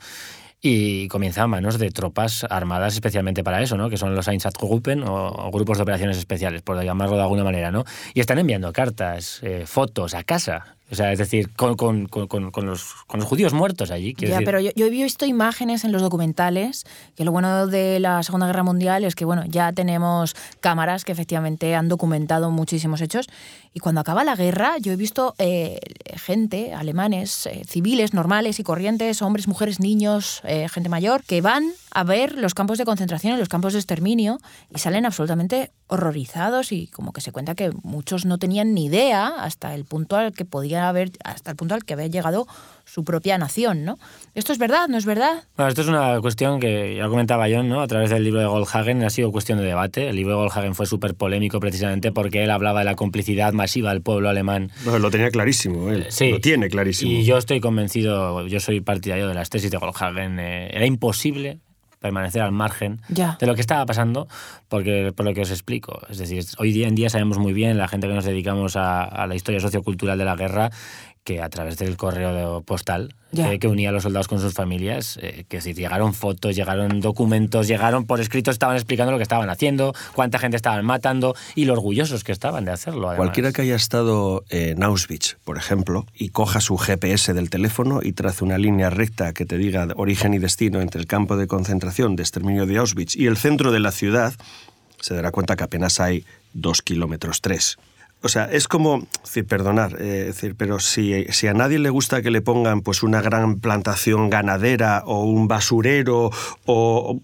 y 0.67 1.07
comienza 1.09 1.44
a 1.44 1.47
manos 1.47 1.77
de 1.77 1.91
tropas 1.91 2.43
armadas 2.50 2.95
especialmente 2.95 3.43
para 3.43 3.62
eso, 3.62 3.77
¿no? 3.77 3.88
que 3.88 3.98
son 3.98 4.15
los 4.15 4.27
Einsatzgruppen 4.27 5.03
o, 5.03 5.27
o 5.27 5.51
grupos 5.51 5.77
de 5.77 5.84
operaciones 5.84 6.17
especiales, 6.17 6.63
por 6.63 6.81
llamarlo 6.84 7.17
de 7.17 7.22
alguna 7.22 7.43
manera. 7.43 7.69
¿no? 7.69 7.86
Y 8.15 8.19
están 8.19 8.39
enviando 8.39 8.74
cartas, 8.74 9.39
eh, 9.43 9.65
fotos 9.67 10.15
a 10.15 10.24
casa. 10.24 10.75
O 10.92 10.96
sea, 10.96 11.12
es 11.12 11.18
decir, 11.18 11.51
con, 11.54 11.75
con- 11.75 12.08
con- 12.08 12.27
con- 12.51 12.65
los, 12.65 12.94
los 13.12 13.25
judíos 13.25 13.54
muertos 13.54 13.89
allí. 13.89 14.13
Ya, 14.18 14.27
decir. 14.30 14.46
pero 14.46 14.60
yo, 14.60 14.70
yo 14.75 14.86
he 14.86 14.89
visto 14.89 15.25
imágenes 15.25 15.84
en 15.84 15.92
los 15.92 16.01
documentales, 16.01 16.84
que 17.15 17.25
lo 17.25 17.32
bueno 17.32 17.65
de 17.68 18.00
la 18.00 18.22
Segunda 18.22 18.46
Guerra 18.46 18.63
Mundial 18.63 19.04
es 19.04 19.15
que, 19.15 19.25
bueno, 19.25 19.44
ya 19.48 19.74
tenemos 19.74 20.36
cámaras 20.60 21.04
que 21.04 21.12
efectivamente 21.12 21.74
han 21.75 21.89
documentado 21.89 22.51
muchísimos 22.51 23.01
hechos. 23.01 23.27
Y 23.74 23.80
cuando 23.80 24.01
acaba 24.01 24.24
la 24.24 24.36
guerra, 24.36 24.77
yo 24.80 24.94
he 24.94 24.96
visto 24.96 25.34
eh, 25.39 25.80
gente, 26.15 26.74
alemanes, 26.74 27.46
eh, 27.48 27.63
civiles, 27.68 28.13
normales 28.13 28.60
y 28.60 28.63
corrientes, 28.63 29.22
hombres, 29.22 29.48
mujeres, 29.48 29.80
niños, 29.80 30.42
eh, 30.46 30.68
gente 30.70 30.88
mayor, 30.89 31.24
que 31.24 31.42
van 31.42 31.72
a 31.92 32.04
ver 32.04 32.38
los 32.38 32.54
campos 32.54 32.77
de 32.77 32.86
concentración 32.86 33.34
y 33.36 33.38
los 33.39 33.50
campos 33.50 33.74
de 33.74 33.80
exterminio 33.80 34.38
y 34.74 34.80
salen 34.80 35.06
absolutamente 35.06 35.72
horrorizados 35.88 36.72
y 36.72 36.88
como 36.88 37.13
que 37.13 37.22
se 37.22 37.32
cuenta 37.32 37.54
que 37.56 37.72
muchos 37.84 38.25
no 38.25 38.38
tenían 38.38 38.74
ni 38.74 38.86
idea 38.86 39.27
hasta 39.27 39.75
el 39.75 39.86
punto 39.86 40.15
al 40.15 40.34
que 40.34 40.44
podía 40.46 40.89
haber, 40.89 41.12
hasta 41.24 41.51
el 41.51 41.58
punto 41.58 41.75
al 41.75 41.86
que 41.86 41.94
había 41.94 42.08
llegado 42.08 42.48
su 42.86 43.04
propia 43.04 43.38
nación, 43.38 43.86
¿no? 43.86 43.98
¿Esto 44.34 44.51
es 44.51 44.58
verdad? 44.60 44.88
¿No 44.88 44.98
es 44.98 45.06
verdad? 45.06 45.44
Bueno, 45.58 45.70
esto 45.70 45.82
es 45.82 45.88
una 45.88 46.20
cuestión 46.22 46.60
que 46.60 46.96
ya 46.98 47.08
comentaba 47.08 47.48
John, 47.50 47.70
¿no? 47.70 47.82
A 47.82 47.88
través 47.88 48.10
del 48.10 48.24
libro 48.24 48.39
de 48.39 48.48
Goldhagen 48.48 49.04
ha 49.04 49.10
sido 49.10 49.32
cuestión 49.32 49.60
de 49.60 49.65
debate. 49.65 50.10
El 50.10 50.15
libro 50.15 50.34
de 50.34 50.38
Goldhagen 50.42 50.75
fue 50.75 50.86
súper 50.86 51.15
polémico 51.15 51.60
precisamente 51.60 52.12
porque 52.12 52.44
él 52.44 52.51
hablaba 52.51 52.80
de 52.80 52.86
la 52.86 52.96
complicidad 52.96 53.54
masiva 53.54 53.92
del 53.92 54.01
pueblo 54.01 54.30
alemán 54.30 54.72
No, 54.86 54.98
lo 55.00 55.12
tenía 55.12 55.30
clarísimo, 55.30 55.89
él. 55.89 56.06
Sí. 56.10 56.32
Lo 56.32 56.39
tiene 56.39 56.70
clarísimo. 56.70 57.12
Y 57.12 57.25
yo 57.25 57.38
estoy 57.38 57.60
convencido, 57.60 58.46
yo 58.48 58.60
soy 58.60 58.82
partidario 58.82 59.27
de 59.27 59.34
las 59.34 59.50
tesis 59.50 59.72
de 59.72 59.77
Goldhagen. 59.77 60.39
eh, 60.39 60.70
era 60.72 60.86
imposible 60.86 61.60
permanecer 62.05 62.41
al 62.41 62.51
margen 62.51 63.01
Ya. 63.09 63.38
de 63.39 63.47
lo 63.47 63.55
que 63.55 63.62
estaba 63.62 63.85
pasando, 63.85 64.27
porque 64.69 65.12
por 65.15 65.25
lo 65.25 65.33
que 65.33 65.41
os 65.41 65.51
explico. 65.51 66.01
Es 66.09 66.17
decir, 66.17 66.43
hoy 66.59 66.71
día 66.71 66.88
en 66.88 66.95
día 66.95 67.09
sabemos 67.09 67.38
muy 67.38 67.51
bien, 67.53 67.77
la 67.77 67.88
gente 67.88 68.07
que 68.07 68.13
nos 68.13 68.25
dedicamos 68.25 68.75
a, 68.75 69.03
a 69.03 69.27
la 69.27 69.35
historia 69.35 69.59
sociocultural 69.59 70.17
de 70.17 70.25
la 70.25 70.35
guerra, 70.35 70.69
que 71.25 71.41
a 71.41 71.50
través 71.50 71.77
del 71.77 71.98
correo 71.98 72.62
postal 72.62 73.15
eh, 73.36 73.60
que 73.60 73.67
unía 73.67 73.89
a 73.89 73.91
los 73.91 74.03
soldados 74.03 74.27
con 74.27 74.39
sus 74.39 74.53
familias, 74.53 75.17
eh, 75.22 75.44
que 75.50 75.60
si 75.60 75.74
llegaron 75.74 76.13
fotos, 76.13 76.55
llegaron 76.55 77.01
documentos, 77.01 77.67
llegaron 77.67 78.05
por 78.05 78.22
escrito, 78.22 78.51
estaban 78.51 78.75
explicando 78.75 79.12
lo 79.12 79.17
que 79.17 79.24
estaban 79.24 79.50
haciendo, 79.50 79.94
cuánta 80.13 80.38
gente 80.39 80.55
estaban 80.55 80.86
matando 80.86 81.36
y 81.55 81.65
lo 81.65 81.74
orgullosos 81.74 82.24
que 82.24 82.32
estaban 82.32 82.63
de 82.63 82.72
hacerlo. 82.72 83.12
Cualquiera 83.17 83.51
que 83.51 83.63
haya 83.63 83.75
estado 83.75 84.46
en 84.50 84.84
Auschwitz, 84.84 85.38
por 85.44 85.58
ejemplo, 85.58 86.05
y 86.13 86.29
coja 86.29 86.62
su 86.62 86.77
GPS 86.77 87.34
del 87.34 87.50
teléfono 87.50 88.01
y 88.03 88.13
trace 88.13 88.44
una 88.44 88.60
línea 88.60 88.91
recta 88.91 89.34
que 89.34 89.46
te 89.46 89.58
diga 89.58 89.88
origen 89.96 90.36
y 90.36 90.38
destino 90.38 90.79
entre 90.79 91.01
el 91.01 91.08
campo 91.08 91.38
de 91.38 91.48
concentración 91.48 92.15
de 92.15 92.24
exterminio 92.24 92.67
de 92.67 92.77
Auschwitz 92.77 93.15
y 93.15 93.25
el 93.25 93.36
centro 93.36 93.72
de 93.72 93.79
la 93.79 93.91
ciudad, 93.91 94.34
se 95.01 95.15
dará 95.15 95.32
cuenta 95.32 95.55
que 95.55 95.63
apenas 95.63 96.00
hay 96.00 96.24
dos 96.53 96.84
kilómetros 96.84 97.41
tres. 97.41 97.77
O 98.25 98.27
sea, 98.27 98.46
es 98.46 98.67
como, 98.67 99.08
perdonar, 99.48 99.98
eh, 100.00 100.34
pero 100.58 100.79
si, 100.79 101.25
si, 101.29 101.46
a 101.46 101.53
nadie 101.53 101.77
le 101.77 101.91
gusta 101.91 102.24
que 102.24 102.32
le 102.32 102.41
pongan 102.41 102.82
pues 102.82 103.03
una 103.03 103.22
gran 103.22 103.60
plantación 103.60 104.32
ganadera 104.32 105.03
o 105.05 105.25
un 105.25 105.48
basurero 105.48 106.32
o, 106.65 107.22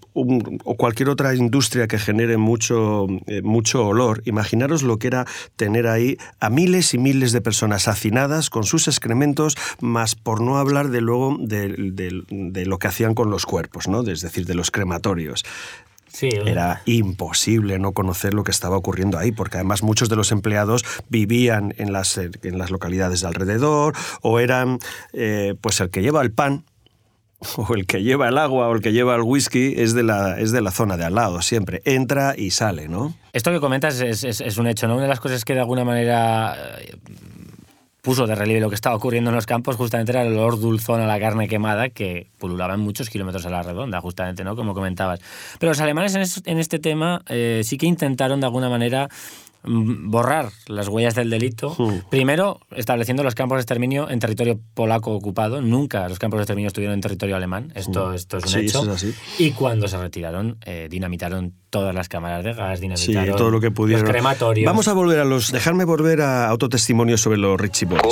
cualquier 0.76 1.08
otra 1.08 1.34
industria 1.34 1.88
que 1.88 1.98
genere 1.98 2.36
mucho, 2.36 3.08
eh, 3.26 3.42
mucho 3.42 3.84
olor, 3.84 4.22
imaginaros 4.26 4.84
lo 4.84 5.00
que 5.00 5.08
era 5.08 5.26
tener 5.56 5.88
ahí 5.88 6.18
a 6.38 6.50
miles 6.50 6.94
y 6.94 6.98
miles 6.98 7.32
de 7.32 7.40
personas 7.40 7.88
hacinadas 7.88 8.48
con 8.48 8.62
sus 8.62 8.86
excrementos, 8.86 9.56
más 9.80 10.14
por 10.14 10.40
no 10.40 10.56
hablar 10.58 10.90
de 10.90 11.00
luego 11.00 11.36
de, 11.40 12.22
de 12.28 12.66
lo 12.66 12.78
que 12.78 12.86
hacían 12.86 13.14
con 13.14 13.28
los 13.28 13.44
cuerpos, 13.44 13.88
¿no? 13.88 14.02
es 14.02 14.20
decir, 14.20 14.46
de 14.46 14.54
los 14.54 14.70
crematorios. 14.70 15.42
Era 16.20 16.82
imposible 16.84 17.78
no 17.78 17.92
conocer 17.92 18.34
lo 18.34 18.44
que 18.44 18.50
estaba 18.50 18.76
ocurriendo 18.76 19.18
ahí, 19.18 19.32
porque 19.32 19.56
además 19.56 19.82
muchos 19.82 20.08
de 20.08 20.16
los 20.16 20.32
empleados 20.32 20.84
vivían 21.08 21.74
en 21.78 21.92
las, 21.92 22.18
en 22.18 22.58
las 22.58 22.70
localidades 22.70 23.22
de 23.22 23.26
alrededor 23.26 23.94
o 24.20 24.38
eran 24.38 24.78
eh, 25.12 25.54
pues 25.60 25.80
el 25.80 25.90
que 25.90 26.02
lleva 26.02 26.22
el 26.22 26.32
pan 26.32 26.64
o 27.56 27.74
el 27.74 27.86
que 27.86 28.02
lleva 28.02 28.28
el 28.28 28.38
agua 28.38 28.68
o 28.68 28.74
el 28.74 28.82
que 28.82 28.92
lleva 28.92 29.14
el 29.14 29.22
whisky 29.22 29.74
es 29.76 29.94
de 29.94 30.02
la, 30.02 30.38
es 30.38 30.52
de 30.52 30.60
la 30.60 30.70
zona 30.70 30.96
de 30.96 31.04
al 31.04 31.14
lado, 31.14 31.42
siempre. 31.42 31.82
Entra 31.84 32.34
y 32.36 32.50
sale, 32.50 32.88
¿no? 32.88 33.14
Esto 33.32 33.50
que 33.50 33.60
comentas 33.60 34.00
es, 34.00 34.24
es, 34.24 34.40
es 34.40 34.58
un 34.58 34.66
hecho, 34.66 34.86
¿no? 34.86 34.94
Una 34.94 35.04
de 35.04 35.08
las 35.08 35.20
cosas 35.20 35.44
que 35.44 35.54
de 35.54 35.60
alguna 35.60 35.84
manera 35.84 36.56
puso 38.02 38.26
de 38.26 38.34
relieve 38.34 38.60
lo 38.60 38.68
que 38.68 38.74
estaba 38.74 38.96
ocurriendo 38.96 39.30
en 39.30 39.36
los 39.36 39.46
campos 39.46 39.76
justamente 39.76 40.10
era 40.12 40.22
el 40.22 40.32
olor 40.32 40.60
dulzón 40.60 41.00
a 41.00 41.06
la 41.06 41.20
carne 41.20 41.48
quemada 41.48 41.88
que 41.88 42.26
pululaba 42.36 42.74
en 42.74 42.80
muchos 42.80 43.08
kilómetros 43.08 43.46
a 43.46 43.50
la 43.50 43.62
redonda, 43.62 44.00
justamente, 44.00 44.42
¿no? 44.42 44.56
Como 44.56 44.74
comentabas. 44.74 45.20
Pero 45.60 45.70
los 45.70 45.80
alemanes 45.80 46.42
en, 46.44 46.58
este 46.58 46.80
tema 46.80 47.22
eh, 47.28 47.62
sí 47.64 47.78
que 47.78 47.86
intentaron 47.86 48.40
de 48.40 48.46
alguna 48.46 48.68
manera 48.68 49.08
borrar 49.64 50.50
las 50.66 50.88
huellas 50.88 51.14
del 51.14 51.30
delito. 51.30 51.76
Primero, 52.10 52.60
estableciendo 52.74 53.22
los 53.22 53.34
campos 53.34 53.56
de 53.56 53.60
exterminio 53.62 54.10
en 54.10 54.18
territorio 54.18 54.58
polaco 54.74 55.12
ocupado. 55.12 55.60
Nunca 55.60 56.08
los 56.08 56.18
campos 56.18 56.38
de 56.38 56.42
exterminio 56.42 56.68
estuvieron 56.68 56.94
en 56.94 57.00
territorio 57.00 57.36
alemán. 57.36 57.72
Esto, 57.74 58.12
esto 58.12 58.38
es 58.38 58.54
un 58.54 58.60
hecho. 58.60 58.96
Y 59.38 59.52
cuando 59.52 59.88
se 59.88 59.98
retiraron, 59.98 60.58
eh, 60.64 60.88
dinamitaron 60.90 61.54
todas 61.70 61.94
las 61.94 62.08
cámaras 62.08 62.44
de 62.44 62.52
gas, 62.52 62.80
dinamitaron 62.80 63.36
todo 63.36 63.50
lo 63.50 63.60
que 63.60 63.70
pudieron. 63.70 64.04
los 64.04 64.10
crematorios. 64.10 64.66
Vamos 64.66 64.88
a 64.88 64.92
volver 64.92 65.20
a 65.20 65.24
los... 65.24 65.52
Dejarme 65.52 65.84
volver 65.84 66.20
a 66.22 66.52
otro 66.52 66.68
testimonio 66.68 67.16
sobre 67.16 67.38
los 67.38 67.60
Richie 67.60 67.86
Boys. 67.86 68.02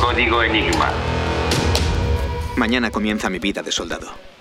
Código 0.00 0.42
Enigma. 0.42 0.92
Mañana 2.56 2.90
comienza 2.90 3.28
mi 3.28 3.38
vida 3.38 3.62
de 3.62 3.72
soldado. 3.72 4.35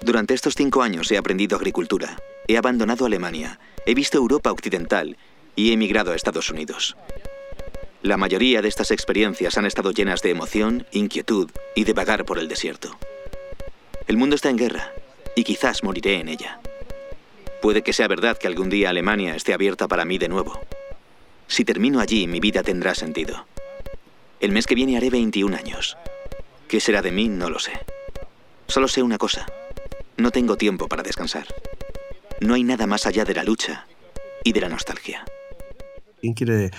Durante 0.00 0.34
estos 0.34 0.54
cinco 0.54 0.82
años 0.82 1.10
he 1.10 1.18
aprendido 1.18 1.56
agricultura, 1.56 2.16
he 2.46 2.56
abandonado 2.56 3.04
Alemania, 3.04 3.58
he 3.84 3.94
visto 3.94 4.18
Europa 4.18 4.52
Occidental 4.52 5.16
y 5.56 5.70
he 5.70 5.72
emigrado 5.72 6.12
a 6.12 6.16
Estados 6.16 6.50
Unidos. 6.50 6.96
La 8.02 8.16
mayoría 8.16 8.62
de 8.62 8.68
estas 8.68 8.92
experiencias 8.92 9.58
han 9.58 9.66
estado 9.66 9.90
llenas 9.90 10.22
de 10.22 10.30
emoción, 10.30 10.86
inquietud 10.92 11.50
y 11.74 11.84
de 11.84 11.92
vagar 11.92 12.24
por 12.24 12.38
el 12.38 12.46
desierto. 12.46 12.96
El 14.06 14.16
mundo 14.16 14.36
está 14.36 14.50
en 14.50 14.56
guerra 14.56 14.92
y 15.34 15.42
quizás 15.42 15.82
moriré 15.82 16.20
en 16.20 16.28
ella. 16.28 16.60
Puede 17.60 17.82
que 17.82 17.92
sea 17.92 18.06
verdad 18.06 18.38
que 18.38 18.46
algún 18.46 18.70
día 18.70 18.90
Alemania 18.90 19.34
esté 19.34 19.52
abierta 19.52 19.88
para 19.88 20.04
mí 20.04 20.16
de 20.16 20.28
nuevo. 20.28 20.60
Si 21.48 21.64
termino 21.64 21.98
allí, 21.98 22.28
mi 22.28 22.38
vida 22.38 22.62
tendrá 22.62 22.94
sentido. 22.94 23.46
El 24.38 24.52
mes 24.52 24.66
que 24.66 24.76
viene 24.76 24.96
haré 24.96 25.10
21 25.10 25.56
años. 25.56 25.96
¿Qué 26.68 26.78
será 26.78 27.02
de 27.02 27.10
mí? 27.10 27.28
No 27.28 27.50
lo 27.50 27.58
sé. 27.58 27.72
Solo 28.68 28.86
sé 28.86 29.02
una 29.02 29.18
cosa. 29.18 29.46
No 30.18 30.32
tengo 30.32 30.56
tiempo 30.56 30.88
para 30.88 31.04
descansar. 31.04 31.46
No 32.40 32.54
hay 32.54 32.64
nada 32.64 32.88
más 32.88 33.06
allá 33.06 33.24
de 33.24 33.34
la 33.34 33.44
lucha 33.44 33.86
y 34.42 34.52
de 34.52 34.60
la 34.60 34.68
nostalgia. 34.68 35.24
¿Quién 36.20 36.34
quiere 36.34 36.72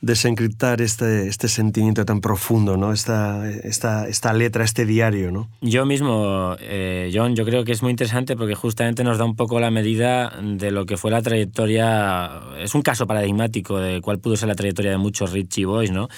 desencriptar 0.00 0.80
este, 0.80 1.28
este 1.28 1.48
sentimiento 1.48 2.06
tan 2.06 2.22
profundo, 2.22 2.78
¿no? 2.78 2.94
esta, 2.94 3.50
esta, 3.50 4.08
esta 4.08 4.32
letra, 4.32 4.64
este 4.64 4.86
diario? 4.86 5.30
¿no? 5.30 5.50
Yo 5.60 5.84
mismo, 5.84 6.56
eh, 6.58 7.10
John, 7.12 7.36
yo 7.36 7.44
creo 7.44 7.64
que 7.64 7.72
es 7.72 7.82
muy 7.82 7.90
interesante 7.90 8.34
porque 8.34 8.54
justamente 8.54 9.04
nos 9.04 9.18
da 9.18 9.26
un 9.26 9.36
poco 9.36 9.60
la 9.60 9.70
medida 9.70 10.32
de 10.42 10.70
lo 10.70 10.86
que 10.86 10.96
fue 10.96 11.10
la 11.10 11.20
trayectoria, 11.20 12.40
es 12.58 12.74
un 12.74 12.80
caso 12.80 13.06
paradigmático 13.06 13.78
de 13.78 14.00
cuál 14.00 14.20
pudo 14.20 14.36
ser 14.36 14.48
la 14.48 14.54
trayectoria 14.54 14.92
de 14.92 14.96
muchos 14.96 15.32
Richie 15.32 15.66
Boys, 15.66 15.90
¿no? 15.90 16.08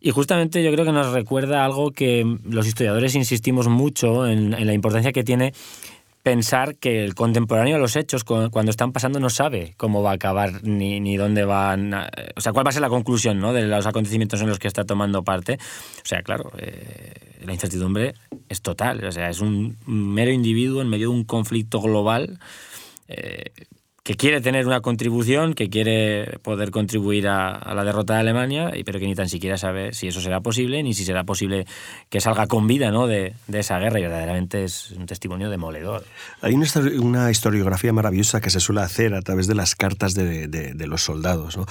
Y 0.00 0.10
justamente 0.10 0.62
yo 0.62 0.72
creo 0.72 0.84
que 0.84 0.92
nos 0.92 1.12
recuerda 1.12 1.64
algo 1.64 1.90
que 1.90 2.38
los 2.44 2.66
historiadores 2.66 3.14
insistimos 3.14 3.68
mucho 3.68 4.26
en, 4.26 4.50
la 4.50 4.72
importancia 4.72 5.12
que 5.12 5.24
tiene 5.24 5.52
pensar 6.22 6.74
que 6.74 7.04
el 7.04 7.14
contemporáneo 7.14 7.76
de 7.76 7.80
los 7.80 7.94
hechos, 7.94 8.24
cuando 8.24 8.70
están 8.70 8.92
pasando, 8.92 9.20
no 9.20 9.30
sabe 9.30 9.74
cómo 9.76 10.02
va 10.02 10.10
a 10.10 10.14
acabar 10.14 10.64
ni, 10.64 11.16
dónde 11.16 11.44
van. 11.44 11.94
o 11.94 12.40
sea, 12.40 12.52
cuál 12.52 12.66
va 12.66 12.70
a 12.70 12.72
ser 12.72 12.82
la 12.82 12.88
conclusión 12.88 13.38
¿no? 13.38 13.52
de 13.52 13.62
los 13.62 13.86
acontecimientos 13.86 14.40
en 14.40 14.48
los 14.48 14.58
que 14.58 14.66
está 14.66 14.84
tomando 14.84 15.22
parte. 15.22 15.58
O 16.02 16.06
sea, 16.06 16.22
claro, 16.22 16.50
eh, 16.58 17.14
la 17.44 17.52
incertidumbre 17.52 18.14
es 18.48 18.60
total. 18.60 19.04
O 19.04 19.12
sea, 19.12 19.30
es 19.30 19.40
un 19.40 19.76
mero 19.86 20.32
individuo 20.32 20.82
en 20.82 20.88
medio 20.88 21.10
de 21.10 21.14
un 21.14 21.24
conflicto 21.24 21.80
global. 21.80 22.40
Eh, 23.06 23.52
que 24.06 24.14
quiere 24.14 24.40
tener 24.40 24.68
una 24.68 24.82
contribución, 24.82 25.54
que 25.54 25.68
quiere 25.68 26.38
poder 26.44 26.70
contribuir 26.70 27.26
a, 27.26 27.74
la 27.74 27.82
derrota 27.82 28.14
de 28.14 28.20
Alemania, 28.20 28.70
pero 28.84 29.00
que 29.00 29.06
ni 29.06 29.16
tan 29.16 29.28
siquiera 29.28 29.58
sabe 29.58 29.94
si 29.94 30.06
eso 30.06 30.20
será 30.20 30.40
posible, 30.42 30.80
ni 30.84 30.94
si 30.94 31.04
será 31.04 31.24
posible 31.24 31.66
que 32.08 32.20
salga 32.20 32.46
con 32.46 32.68
vida 32.68 32.92
¿no? 32.92 33.08
de, 33.08 33.34
esa 33.52 33.80
guerra, 33.80 33.98
y 33.98 34.02
verdaderamente 34.02 34.62
es 34.62 34.92
un 34.92 35.06
testimonio 35.06 35.50
demoledor. 35.50 36.04
Hay 36.40 36.54
una, 36.54 37.32
historiografía 37.32 37.92
maravillosa 37.92 38.40
que 38.40 38.50
se 38.50 38.60
suele 38.60 38.82
hacer 38.82 39.12
a 39.12 39.22
través 39.22 39.48
de 39.48 39.56
las 39.56 39.74
cartas 39.74 40.14
de, 40.14 40.86
los 40.86 41.02
soldados, 41.02 41.56
¿no? 41.56 41.66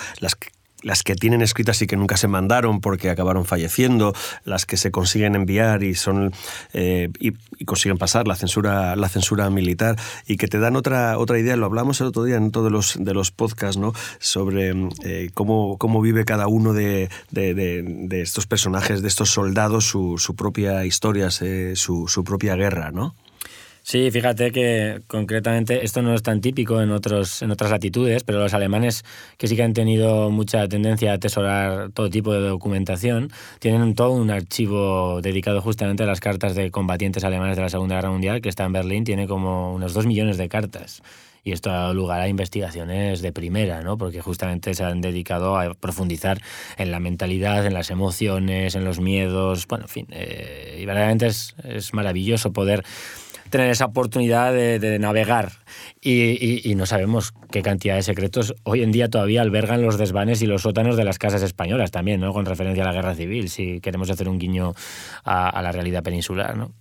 Las 0.86 1.02
que 1.02 1.16
tienen 1.16 1.42
escritas 1.42 1.82
y 1.82 1.88
que 1.88 1.98
nunca 1.98 2.16
se 2.16 2.28
mandaron 2.28 2.80
porque 2.80 3.10
acabaron 3.10 3.44
falleciendo, 3.44 4.14
las 4.44 4.68
que 4.68 4.78
se 4.78 4.92
consiguen 4.92 5.34
enviar 5.34 5.82
y 5.82 5.96
son 5.96 6.32
eh, 6.74 7.10
y, 7.20 7.34
consiguen 7.66 7.98
pasar 7.98 8.28
la 8.28 8.36
censura, 8.36 8.96
la 8.96 9.10
censura 9.10 9.50
militar 9.50 9.96
y 10.28 10.38
que 10.38 10.48
te 10.48 10.60
dan 10.60 10.76
otra, 10.76 11.18
otra 11.18 11.40
idea. 11.40 11.56
Lo 11.56 11.66
hablamos 11.66 12.00
el 12.02 12.08
otro 12.08 12.24
día 12.24 12.36
en 12.36 12.52
todos 12.52 12.72
los, 12.72 12.98
de 13.00 13.16
los 13.16 13.32
podcasts, 13.32 13.78
¿no? 13.78 13.94
Sobre 14.20 14.74
eh, 15.04 15.32
cómo, 15.34 15.80
cómo 15.80 16.02
vive 16.02 16.24
cada 16.24 16.48
uno 16.48 16.74
de, 16.74 17.10
de, 17.32 18.22
estos 18.22 18.46
personajes, 18.46 19.02
de 19.02 19.08
estos 19.08 19.32
soldados, 19.32 19.86
su, 19.86 20.20
su 20.20 20.36
propia 20.36 20.86
historia, 20.86 21.32
su, 21.32 22.06
su 22.08 22.24
propia 22.24 22.56
guerra, 22.56 22.92
¿no? 22.92 23.16
Sí, 23.88 24.10
fíjate 24.10 24.52
que 24.52 25.02
concretamente 25.06 25.86
esto 25.86 26.02
no 26.02 26.16
es 26.16 26.24
tan 26.24 26.42
típico 26.42 26.82
en, 26.82 26.90
otros, 26.90 27.44
en 27.44 27.52
otras 27.52 27.70
latitudes, 27.70 28.24
pero 28.24 28.40
los 28.40 28.56
alemanes, 28.56 29.06
que 29.38 29.48
sí 29.48 29.56
que 29.56 29.62
han 29.62 29.74
tenido 29.74 30.32
mucha 30.32 30.68
tendencia 30.68 31.12
a 31.12 31.16
atesorar 31.16 31.92
todo 31.92 32.10
tipo 32.10 32.34
de 32.34 32.40
documentación, 32.40 33.30
tienen 33.60 33.94
todo 33.94 34.14
un 34.14 34.32
archivo 34.32 35.22
dedicado 35.22 35.62
justamente 35.62 36.02
a 36.02 36.08
las 36.08 36.20
cartas 36.20 36.56
de 36.56 36.72
combatientes 36.72 37.24
alemanes 37.24 37.58
de 37.58 37.62
la 37.62 37.70
Segunda 37.70 37.98
Guerra 37.98 38.10
Mundial, 38.10 38.42
que 38.42 38.50
está 38.50 38.64
en 38.64 38.74
Berlín, 38.74 39.04
tiene 39.04 39.28
como 39.28 39.76
unos 39.76 39.94
dos 39.94 40.08
millones 40.08 40.38
de 40.38 40.50
cartas. 40.50 41.04
Y 41.44 41.52
esto 41.52 41.70
ha 41.70 41.74
dado 41.74 41.94
lugar 41.94 42.22
a 42.22 42.28
investigaciones 42.28 43.22
de 43.22 43.32
primera, 43.32 43.84
¿no? 43.84 44.00
porque 44.00 44.20
justamente 44.20 44.74
se 44.74 44.84
han 44.84 45.00
dedicado 45.00 45.60
a 45.60 45.76
profundizar 45.76 46.42
en 46.80 46.90
la 46.90 47.00
mentalidad, 47.00 47.68
en 47.68 47.76
las 47.76 47.92
emociones, 47.92 48.74
en 48.74 48.84
los 48.84 49.00
miedos. 49.00 49.68
Bueno, 49.68 49.86
en 49.86 49.90
fin, 49.90 50.08
eh, 50.10 50.80
y 50.82 50.86
verdaderamente 50.88 51.28
es, 51.28 51.54
es 51.64 51.94
maravilloso 51.94 52.52
poder 52.52 52.84
tener 53.58 53.72
esa 53.72 53.86
oportunidad 53.86 54.54
de, 54.54 55.00
navegar. 55.00 55.52
Y, 56.02 56.74
no 56.76 56.86
sabemos 56.86 57.34
qué 57.52 57.62
cantidad 57.62 57.96
de 57.96 58.04
secretos 58.04 58.54
hoy 58.64 58.84
en 58.84 58.92
día 58.92 59.10
todavía 59.10 59.42
albergan 59.42 59.82
los 59.82 59.98
desvanes 59.98 60.42
y 60.42 60.46
los 60.46 60.64
sótanos 60.64 60.98
de 60.98 61.06
las 61.06 61.18
casas 61.18 61.42
españolas 61.42 61.92
también, 61.92 62.20
¿no? 62.20 62.34
con 62.34 62.46
referencia 62.46 62.84
a 62.84 62.88
la 62.88 62.94
guerra 62.94 63.16
civil, 63.16 63.50
si 63.50 63.80
queremos 63.80 64.10
hacer 64.10 64.28
un 64.28 64.40
guiño 64.40 64.74
a, 65.24 65.50
a 65.50 65.62
la 65.62 65.72
realidad 65.72 66.04
peninsular. 66.04 66.58
¿no? 66.58 66.72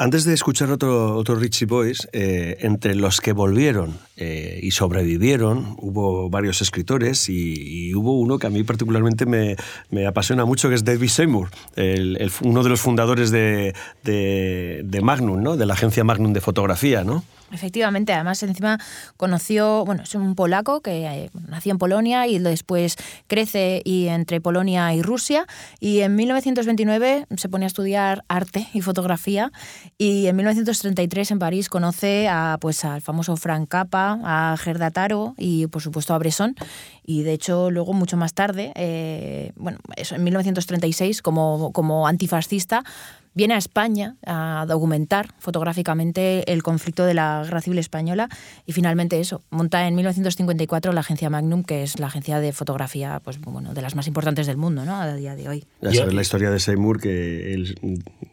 Antes 0.00 0.24
de 0.24 0.32
escuchar 0.32 0.70
otro, 0.70 1.14
otro 1.14 1.34
Richie 1.34 1.66
Boys, 1.66 2.08
eh, 2.14 2.56
entre 2.60 2.94
los 2.94 3.20
que 3.20 3.34
volvieron 3.34 3.98
eh, 4.16 4.58
y 4.62 4.70
sobrevivieron, 4.70 5.76
hubo 5.76 6.30
varios 6.30 6.62
escritores 6.62 7.28
y, 7.28 7.94
hubo 7.94 8.18
uno 8.18 8.38
que 8.38 8.46
a 8.46 8.50
mí 8.50 8.62
particularmente 8.64 9.26
me, 9.26 9.56
me 9.90 10.06
apasiona 10.06 10.46
mucho, 10.46 10.70
que 10.70 10.76
es 10.76 10.86
David 10.86 11.08
Seymour, 11.08 11.50
uno 11.76 12.62
de 12.62 12.68
los 12.70 12.80
fundadores 12.80 13.30
de, 13.30 13.74
de, 14.02 15.00
Magnum, 15.02 15.42
¿no? 15.42 15.58
de 15.58 15.66
la 15.66 15.74
agencia 15.74 16.02
Magnum 16.02 16.32
de 16.32 16.40
fotografía. 16.40 17.04
¿no? 17.04 17.22
Efectivamente, 17.52 18.12
además 18.12 18.42
encima 18.42 18.78
conoció, 19.16 19.84
bueno, 19.84 20.04
es 20.04 20.14
un 20.14 20.34
polaco 20.34 20.80
que 20.80 21.06
eh, 21.06 21.30
nació 21.48 21.72
en 21.72 21.78
Polonia 21.78 22.26
y 22.26 22.38
después 22.38 22.96
crece 23.26 23.82
y 23.84 24.06
entre 24.08 24.40
Polonia 24.40 24.94
y 24.94 25.02
Rusia. 25.02 25.46
Y 25.80 26.00
en 26.00 26.14
1929 26.14 27.26
se 27.36 27.48
pone 27.48 27.64
a 27.64 27.68
estudiar 27.68 28.24
arte 28.28 28.68
y 28.72 28.80
fotografía 28.82 29.52
y 29.98 30.26
en 30.26 30.36
1933 30.36 31.30
en 31.32 31.38
París 31.38 31.68
conoce 31.68 32.28
a 32.28 32.58
pues 32.60 32.84
al 32.84 33.00
famoso 33.00 33.36
Frank 33.36 33.68
Cappa, 33.68 34.18
a 34.24 34.56
Gerda 34.56 34.90
Taro 34.90 35.34
y 35.36 35.66
por 35.66 35.82
supuesto 35.82 36.14
a 36.14 36.18
Bresson. 36.18 36.54
Y 37.04 37.22
de 37.22 37.32
hecho 37.32 37.70
luego 37.70 37.92
mucho 37.92 38.16
más 38.16 38.34
tarde, 38.34 38.72
eh, 38.76 39.52
bueno, 39.56 39.78
eso 39.96 40.14
en 40.14 40.22
1936 40.22 41.22
como, 41.22 41.72
como 41.72 42.06
antifascista 42.06 42.84
viene 43.34 43.54
a 43.54 43.58
España 43.58 44.16
a 44.26 44.64
documentar 44.68 45.34
fotográficamente 45.38 46.50
el 46.52 46.62
conflicto 46.62 47.04
de 47.04 47.14
la 47.14 47.42
Guerra 47.44 47.60
Civil 47.60 47.78
Española 47.78 48.28
y 48.66 48.72
finalmente 48.72 49.20
eso, 49.20 49.42
monta 49.50 49.86
en 49.86 49.94
1954 49.94 50.92
la 50.92 51.00
agencia 51.00 51.30
Magnum, 51.30 51.62
que 51.64 51.82
es 51.82 51.98
la 51.98 52.06
agencia 52.06 52.40
de 52.40 52.52
fotografía 52.52 53.20
pues, 53.22 53.40
bueno, 53.40 53.74
de 53.74 53.82
las 53.82 53.94
más 53.94 54.06
importantes 54.06 54.46
del 54.46 54.56
mundo 54.56 54.84
¿no? 54.84 54.96
a 54.96 55.14
día 55.14 55.34
de 55.34 55.48
hoy. 55.48 55.64
Ya 55.80 55.92
sabes 55.92 56.14
la 56.14 56.22
historia 56.22 56.50
de 56.50 56.60
Seymour, 56.60 57.00
que 57.00 57.54
él 57.54 57.78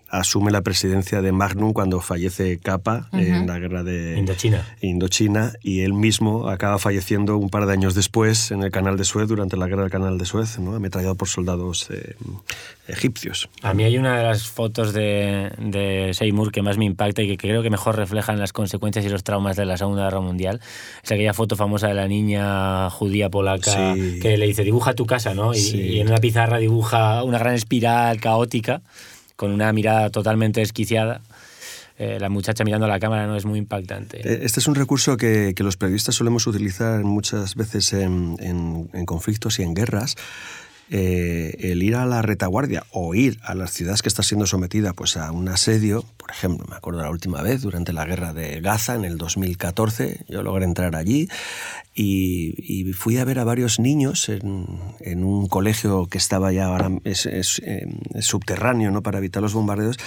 asume 0.10 0.52
la 0.52 0.62
presidencia 0.62 1.22
de 1.22 1.32
Magnum 1.32 1.74
cuando 1.74 2.00
fallece 2.00 2.60
Capa 2.60 3.10
en 3.12 3.48
la 3.48 3.60
guerra 3.60 3.84
de 3.84 4.18
Indochina. 4.18 4.66
Indochina 4.82 5.54
y 5.62 5.82
él 5.82 5.94
mismo 5.94 6.50
acaba 6.50 6.80
falleciendo 6.80 7.38
un 7.38 7.50
par 7.50 7.66
de 7.66 7.74
años 7.74 7.94
después 7.94 8.52
en 8.52 8.64
el 8.64 8.72
canal 8.72 8.98
de 8.98 9.04
Suez 9.04 9.28
durante 9.28 9.58
la 9.58 9.68
guerra 9.68 9.84
del 9.84 9.92
canal 9.92 10.18
de 10.18 10.26
Suez, 10.26 10.60
¿no? 10.60 10.76
ametrallado 10.76 11.16
por 11.16 11.28
soldados 11.28 11.90
eh, 11.90 12.16
egipcios. 12.88 13.50
A 13.62 13.74
mí 13.74 13.84
hay 13.84 13.98
una 13.98 14.18
de 14.18 14.24
las 14.24 14.48
fotos 14.48 14.94
de, 14.94 15.52
de, 15.58 16.14
Seymour 16.14 16.52
que 16.52 16.62
más 16.62 16.78
me 16.78 16.86
impacta 16.86 17.22
y 17.22 17.28
que 17.28 17.38
creo 17.38 17.62
que 17.62 17.70
mejor 17.70 17.98
reflejan 17.98 18.40
las 18.40 18.54
consecuencias 18.54 19.06
y 19.06 19.10
los 19.10 19.24
traumas 19.24 19.58
de 19.58 19.66
la 19.66 19.78
Segunda 19.78 20.04
Guerra 20.06 20.22
Mundial. 20.22 20.62
Es 21.04 21.12
aquella 21.12 21.34
foto 21.34 21.56
famosa 21.56 21.88
de 21.88 21.96
la 21.96 22.08
niña 22.08 22.90
judía 22.90 23.30
polaca 23.30 23.94
que 24.22 24.38
le 24.38 24.48
dice 24.48 24.64
dibuja 24.64 24.94
tu 24.94 25.06
casa, 25.06 25.34
¿no? 25.34 25.54
Y, 25.54 25.60
y 25.60 26.00
en 26.00 26.08
una 26.08 26.18
pizarra 26.18 26.58
dibuja 26.60 27.24
una 27.24 27.40
gran 27.40 27.56
espiral 27.56 28.20
caótica 28.22 28.82
con 29.38 29.51
una 29.51 29.72
mirada 29.72 30.10
totalmente 30.10 30.60
desquiciada. 30.60 31.22
Eh, 31.98 32.17
la 32.20 32.29
muchacha 32.29 32.63
mirando 32.63 32.86
a 32.86 32.89
la 32.89 33.00
cámara 33.00 33.25
no 33.25 33.38
es 33.38 33.46
muy 33.46 33.58
impactante. 33.58 34.17
Eh, 34.17 34.39
este 34.44 34.60
es 34.60 34.67
un 34.67 34.75
recurso 34.75 35.15
que, 35.15 35.56
los 35.58 35.77
periodistas 35.77 36.15
solemos 36.15 36.46
utilizar 36.46 37.03
muchas 37.06 37.56
veces 37.56 37.94
en 37.94 39.06
conflictos 39.06 39.60
y 39.60 39.63
en 39.63 39.74
guerras. 39.74 40.15
Eh, 40.89 41.72
el 41.72 41.84
ir 41.84 41.96
a 41.96 42.06
la 42.06 42.22
retaguardia 42.22 42.86
o 42.91 43.13
ir 43.13 43.39
a 43.44 43.56
las 43.56 43.72
ciudades 43.72 44.01
que 44.01 44.08
está 44.08 44.24
siendo 44.24 44.48
sometida 44.48 44.94
pues, 44.94 45.17
a 45.17 45.32
un 45.34 45.50
asedio, 45.50 46.06
por 46.15 46.32
ejemplo, 46.32 46.65
me 46.70 46.77
acuerdo 46.77 47.01
la 47.01 47.10
última 47.10 47.41
vez, 47.41 47.62
durante 47.62 47.91
la 47.91 48.06
guerra 48.06 48.32
de 48.32 48.62
Gaza 48.62 48.96
en 48.96 49.03
el 49.03 49.17
2014, 49.17 50.25
yo 50.29 50.44
logré 50.44 50.63
entrar 50.63 50.96
allí 50.96 51.27
y, 51.94 52.94
fui 52.94 53.17
a 53.17 53.25
ver 53.25 53.39
a 53.39 53.44
varios 53.44 53.79
niños 53.79 54.29
en, 54.29 55.24
un 55.24 55.48
colegio 55.48 56.08
que 56.08 56.17
estaba 56.17 56.53
ya 56.53 56.67
ahora, 56.67 56.89
es, 57.03 57.27
subterráneo 58.22 58.91
¿no? 58.91 59.01
para 59.01 59.17
evitar 59.17 59.41
los 59.41 59.53
bombardeos 59.53 59.98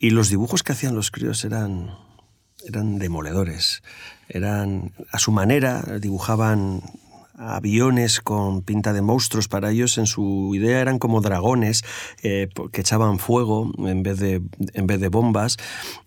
y 0.00 0.10
los 0.10 0.28
dibujos 0.28 0.62
que 0.62 0.72
hacían 0.72 0.96
los 0.96 1.10
críos 1.10 1.44
eran, 1.44 1.94
eran 2.66 2.98
demoledores. 2.98 3.82
Eran, 4.28 4.92
a 5.12 5.18
su 5.18 5.30
manera, 5.30 5.82
dibujaban 6.00 6.82
aviones 7.40 8.20
con 8.20 8.62
pinta 8.62 8.92
de 8.92 9.02
monstruos 9.02 9.48
para 9.48 9.70
ellos 9.70 9.96
en 9.98 10.06
su 10.06 10.54
idea 10.54 10.80
eran 10.80 10.98
como 10.98 11.20
dragones 11.20 11.82
eh, 12.22 12.48
que 12.72 12.80
echaban 12.82 13.18
fuego 13.18 13.72
en 13.78 14.02
vez 14.02 14.18
de, 14.18 14.42
en 14.74 14.86
vez 14.86 15.00
de 15.00 15.08
bombas 15.08 15.56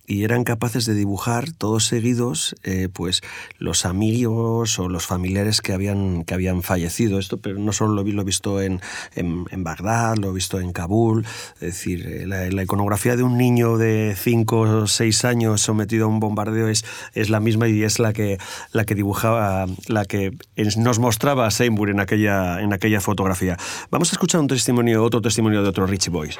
y 0.05 0.23
eran 0.25 0.43
capaces 0.43 0.85
de 0.85 0.93
dibujar 0.93 1.51
todos 1.51 1.85
seguidos 1.85 2.55
eh, 2.63 2.89
pues 2.91 3.21
los 3.57 3.85
amigos 3.85 4.77
o 4.77 4.89
los 4.89 5.05
familiares 5.05 5.61
que 5.61 5.71
habían, 5.71 6.25
que 6.25 6.33
habían 6.33 6.61
fallecido. 6.61 7.19
Esto 7.19 7.37
pero 7.37 7.57
no 7.59 7.71
solo 7.71 7.93
lo, 7.93 8.03
lo 8.03 8.21
he 8.21 8.25
visto 8.25 8.61
en, 8.61 8.81
en, 9.15 9.45
en, 9.49 9.63
Bagdad, 9.63 10.17
lo 10.17 10.31
he 10.31 10.33
visto 10.33 10.59
en 10.59 10.73
Kabul. 10.73 11.25
Es 11.55 11.61
decir, 11.61 12.05
eh, 12.05 12.27
la, 12.27 12.49
la, 12.49 12.63
iconografía 12.63 13.15
de 13.15 13.23
un 13.23 13.37
niño 13.37 13.77
de 13.77 14.15
5 14.17 14.59
o 14.59 14.87
6 14.87 15.25
años 15.25 15.61
sometido 15.61 16.05
a 16.05 16.09
un 16.09 16.19
bombardeo 16.19 16.67
es, 16.67 16.83
es 17.13 17.29
la 17.29 17.39
misma 17.39 17.69
y 17.69 17.83
es 17.83 17.99
la 17.99 18.11
que, 18.11 18.37
la 18.73 18.83
que 18.85 18.95
dibujaba, 18.95 19.67
la 19.87 20.05
que 20.05 20.31
nos 20.77 20.99
mostraba 20.99 21.49
Seymour 21.49 21.89
en 21.89 22.01
aquella, 22.01 22.61
en 22.61 22.73
aquella 22.73 22.99
fotografía. 22.99 23.57
Vamos 23.89 24.09
a 24.11 24.13
escuchar 24.13 24.41
un 24.41 24.47
testimonio, 24.47 25.03
otro 25.03 25.21
testimonio 25.21 25.63
de 25.63 25.69
otro 25.69 25.85
Richie 25.85 26.11
Boys. 26.11 26.37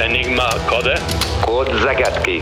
Enigma 0.00 0.48
Code. 0.66 0.94
Code 1.44 1.78
Zagadki. 1.82 2.40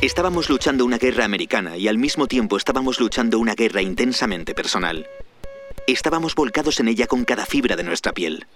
Estábamos 0.00 0.48
luchando 0.48 0.86
una 0.86 0.96
guerra 0.96 1.26
americana 1.26 1.76
y 1.76 1.86
al 1.86 1.98
mismo 1.98 2.26
tiempo 2.26 2.56
estábamos 2.56 2.98
luchando 2.98 3.38
una 3.38 3.54
guerra 3.54 3.82
intensamente 3.82 4.54
personal. 4.54 5.06
Estábamos 5.86 6.34
volcados 6.34 6.80
en 6.80 6.88
ella 6.88 7.06
con 7.06 7.24
cada 7.24 7.44
fibra 7.44 7.76
de 7.76 7.84
nuestra 7.84 8.12
piel. 8.12 8.46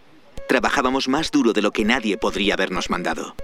Trabajábamos 0.48 1.08
más 1.08 1.30
duro 1.30 1.52
de 1.52 1.60
lo 1.60 1.72
que 1.72 1.84
nadie 1.84 2.16
podría 2.16 2.54
habernos 2.54 2.88
mandado. 2.88 3.34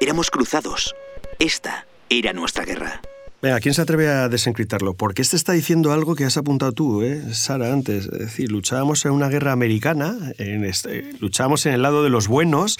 Éramos 0.00 0.30
cruzados. 0.30 0.94
Esta 1.38 1.86
era 2.08 2.32
nuestra 2.32 2.64
guerra. 2.64 3.02
Venga, 3.46 3.60
¿quién 3.60 3.74
se 3.74 3.82
atreve 3.82 4.08
a 4.08 4.28
desencriptarlo? 4.28 4.94
Porque 4.94 5.22
este 5.22 5.36
está 5.36 5.52
diciendo 5.52 5.92
algo 5.92 6.16
que 6.16 6.24
has 6.24 6.36
apuntado 6.36 6.72
tú, 6.72 7.02
¿eh? 7.02 7.32
Sara, 7.32 7.72
antes. 7.72 8.06
Es 8.06 8.18
decir, 8.18 8.50
luchábamos 8.50 9.04
en 9.04 9.12
una 9.12 9.28
guerra 9.28 9.52
americana, 9.52 10.16
este, 10.36 11.12
luchábamos 11.20 11.64
en 11.66 11.74
el 11.74 11.82
lado 11.82 12.02
de 12.02 12.10
los 12.10 12.26
buenos, 12.26 12.76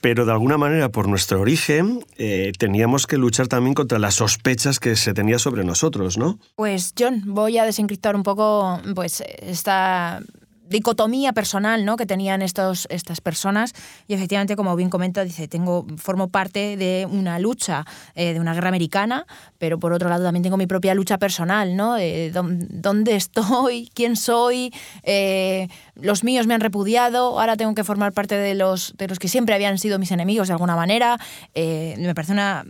pero 0.00 0.26
de 0.26 0.32
alguna 0.32 0.58
manera, 0.58 0.88
por 0.88 1.06
nuestro 1.06 1.40
origen, 1.40 2.04
eh, 2.18 2.50
teníamos 2.58 3.06
que 3.06 3.18
luchar 3.18 3.46
también 3.46 3.74
contra 3.74 4.00
las 4.00 4.16
sospechas 4.16 4.80
que 4.80 4.96
se 4.96 5.14
tenía 5.14 5.38
sobre 5.38 5.62
nosotros, 5.62 6.18
¿no? 6.18 6.40
Pues, 6.56 6.92
John, 6.98 7.22
voy 7.26 7.58
a 7.58 7.64
desencriptar 7.64 8.16
un 8.16 8.24
poco 8.24 8.80
pues, 8.96 9.22
esta 9.38 10.22
dicotomía 10.70 11.32
personal 11.32 11.84
¿no? 11.84 11.96
que 11.96 12.06
tenían 12.06 12.40
estos, 12.40 12.86
estas 12.90 13.20
personas 13.20 13.74
y 14.06 14.14
efectivamente, 14.14 14.56
como 14.56 14.74
bien 14.76 14.88
comenta, 14.88 15.24
dice, 15.24 15.48
tengo, 15.48 15.86
formo 15.96 16.28
parte 16.28 16.76
de 16.76 17.06
una 17.10 17.38
lucha, 17.38 17.84
eh, 18.14 18.32
de 18.32 18.40
una 18.40 18.54
guerra 18.54 18.68
americana, 18.68 19.26
pero 19.58 19.78
por 19.78 19.92
otro 19.92 20.08
lado 20.08 20.24
también 20.24 20.44
tengo 20.44 20.56
mi 20.56 20.66
propia 20.66 20.94
lucha 20.94 21.18
personal, 21.18 21.76
¿no? 21.76 21.98
Eh, 21.98 22.32
¿Dónde 22.32 23.16
estoy? 23.16 23.90
¿Quién 23.94 24.16
soy? 24.16 24.72
Eh, 25.02 25.68
los 25.96 26.24
míos 26.24 26.46
me 26.46 26.54
han 26.54 26.60
repudiado, 26.60 27.38
ahora 27.40 27.56
tengo 27.56 27.74
que 27.74 27.84
formar 27.84 28.12
parte 28.12 28.36
de 28.36 28.54
los, 28.54 28.94
de 28.96 29.08
los 29.08 29.18
que 29.18 29.28
siempre 29.28 29.54
habían 29.54 29.76
sido 29.76 29.98
mis 29.98 30.12
enemigos 30.12 30.48
de 30.48 30.54
alguna 30.54 30.76
manera. 30.76 31.18
Me 31.54 32.14
parece 32.14 32.32
una, 32.32 32.64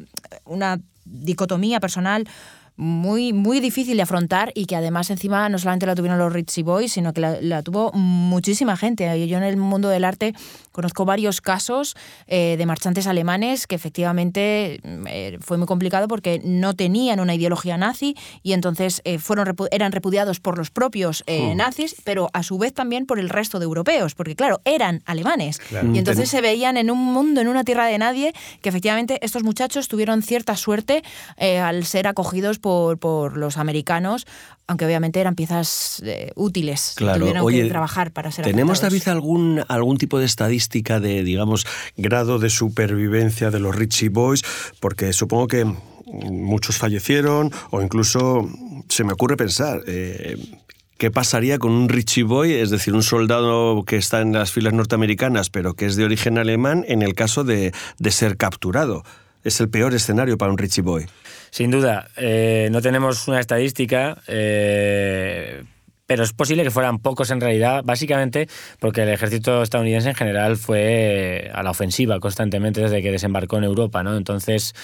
una 0.47 0.81
dicotomía 1.05 1.81
personal 1.81 2.27
muy, 2.81 3.35
muy 3.35 3.61
difícil 3.61 3.99
de 3.99 4.03
afrontar 4.03 4.53
y 4.55 4.65
que 4.65 4.75
además 4.75 5.11
encima 5.11 5.49
no 5.51 5.59
solamente 5.59 5.85
la 5.85 5.95
tuvieron 5.95 6.19
los 6.19 6.33
Ritzy 6.33 6.63
Boys, 6.63 6.93
sino 6.95 7.13
que 7.13 7.21
la, 7.21 7.39
la, 7.43 7.63
tuvo 7.63 7.93
muchísima 7.93 8.75
gente. 8.75 9.29
Yo 9.29 9.37
en 9.37 9.43
el 9.43 9.59
mundo 9.59 9.91
del 9.91 10.03
arte 10.03 10.35
conozco 10.73 11.05
varios 11.05 11.43
casos 11.43 11.95
eh, 12.27 12.55
de 12.57 12.65
marchantes 12.65 13.07
alemanes 13.07 13.67
que 13.67 13.75
efectivamente 13.75 14.81
eh, 14.83 15.39
fue 15.43 15.59
muy 15.59 15.67
complicado 15.67 16.09
porque 16.09 16.41
no 16.43 16.75
tenían 16.75 17.21
una 17.21 17.35
ideología 17.35 17.77
nazi 17.77 18.17
y 18.43 18.55
entonces 18.55 19.03
eh, 19.05 19.19
fueron 19.19 19.45
repu 19.45 19.67
eran 19.73 19.93
repudiados 19.93 20.41
por 20.41 20.57
los 20.57 20.71
propios 20.71 21.23
oh. 21.29 21.55
nazis, 21.55 21.97
pero 22.03 22.31
a 22.33 22.43
su 22.43 22.57
vez 22.57 22.73
también 22.73 23.05
por 23.05 23.19
el 23.19 23.29
resto 23.29 23.59
de 23.59 23.65
europeos, 23.65 24.15
porque 24.15 24.35
claro, 24.35 24.63
eran 24.65 25.03
alemanes. 25.05 25.59
Claro. 25.59 25.95
Y 25.95 25.99
entonces 25.99 26.31
se 26.31 26.41
veían 26.41 26.79
en 26.79 26.91
un 26.91 26.99
mundo, 26.99 27.43
en 27.43 27.49
una 27.49 27.63
tierra 27.63 27.85
de 27.85 27.99
nadie, 27.99 28.33
que 28.63 28.71
efectivamente 28.71 29.19
estos 29.21 29.43
muchachos 29.43 29.87
tuvieron 29.89 30.23
cierta 30.23 30.57
suerte 30.57 31.03
al 31.39 31.85
ser 31.85 32.07
acogidos 32.07 32.59
por 32.59 32.70
por, 32.71 32.99
por 32.99 33.37
los 33.37 33.57
americanos, 33.57 34.29
aunque 34.69 34.87
obviamente 34.87 35.19
eran 35.19 35.35
piezas 35.35 36.01
eh, 36.07 36.31
útiles 36.37 36.93
claro. 36.95 37.19
tuvieron 37.19 37.45
Oye, 37.45 37.65
que 37.65 37.69
trabajar 37.69 38.13
para 38.13 38.31
ser 38.31 38.45
¿Tenemos. 38.45 38.81
David, 38.81 39.09
algún, 39.09 39.65
algún 39.67 39.99
tipo 39.99 40.21
de 40.21 40.27
estadística 40.27 41.01
de, 41.01 41.25
digamos, 41.25 41.67
grado 41.97 42.39
de 42.39 42.49
supervivencia 42.49 43.51
de 43.51 43.59
los 43.59 43.75
Richie 43.75 44.09
Boys? 44.09 44.45
Porque 44.79 45.13
supongo 45.13 45.49
que 45.49 45.65
muchos 46.05 46.79
fallecieron 46.79 47.51
o 47.73 47.83
incluso 47.83 48.49
se 48.89 49.03
me 49.03 49.15
ocurre 49.15 49.37
pensar... 49.37 49.83
Eh, 49.89 50.37
¿Qué 50.97 51.11
pasaría 51.11 51.59
con 51.59 51.73
un 51.73 51.89
Richie 51.89 52.25
Boy, 52.25 52.53
es 52.53 52.69
decir, 52.69 52.93
un 52.93 53.03
soldado 53.03 53.85
que 53.87 53.97
está 53.97 54.21
en 54.21 54.35
las 54.35 54.53
filas 54.53 54.75
norteamericanas 54.75 55.49
pero 55.49 55.73
que 55.73 55.87
es 55.87 55.97
de 55.97 56.05
origen 56.05 56.37
alemán 56.37 56.85
en 56.89 57.01
el 57.01 57.15
caso 57.15 57.43
de, 57.43 57.73
de 57.99 58.11
ser 58.11 58.37
capturado? 58.37 59.03
Es 59.43 59.61
el 59.61 59.71
peor 59.71 59.95
escenario 59.95 60.37
para 60.37 60.53
un 60.53 60.59
Richie 60.59 60.83
Boy. 60.83 61.07
Sin 61.51 61.71
duda, 61.71 62.09
eh, 62.17 62.69
no 62.71 62.81
tenemos 62.81 63.27
una 63.27 63.41
estadística, 63.41 64.23
eh, 64.29 65.65
pero 66.07 66.25
es 66.25 66.33
posible 66.33 66.63
que 66.63 66.71
fueran 66.71 66.99
pocos 66.99 67.31
en 67.31 67.41
realidad, 67.41 67.83
básicamente 67.85 68.49
porque 68.79 69.03
el 69.03 69.09
ejército 69.09 69.63
estadounidense 69.63 70.11
en 70.11 70.15
general 70.15 70.57
fue 70.57 71.51
a 71.55 71.63
la 71.63 71.71
ofensiva 71.71 72.21
constantemente 72.21 72.81
desde 72.81 73.03
que 73.03 73.11
desembarcó 73.11 73.59
en 73.59 73.65
Europa, 73.65 74.03
¿no? 74.03 74.17
Entonces, 74.17 74.75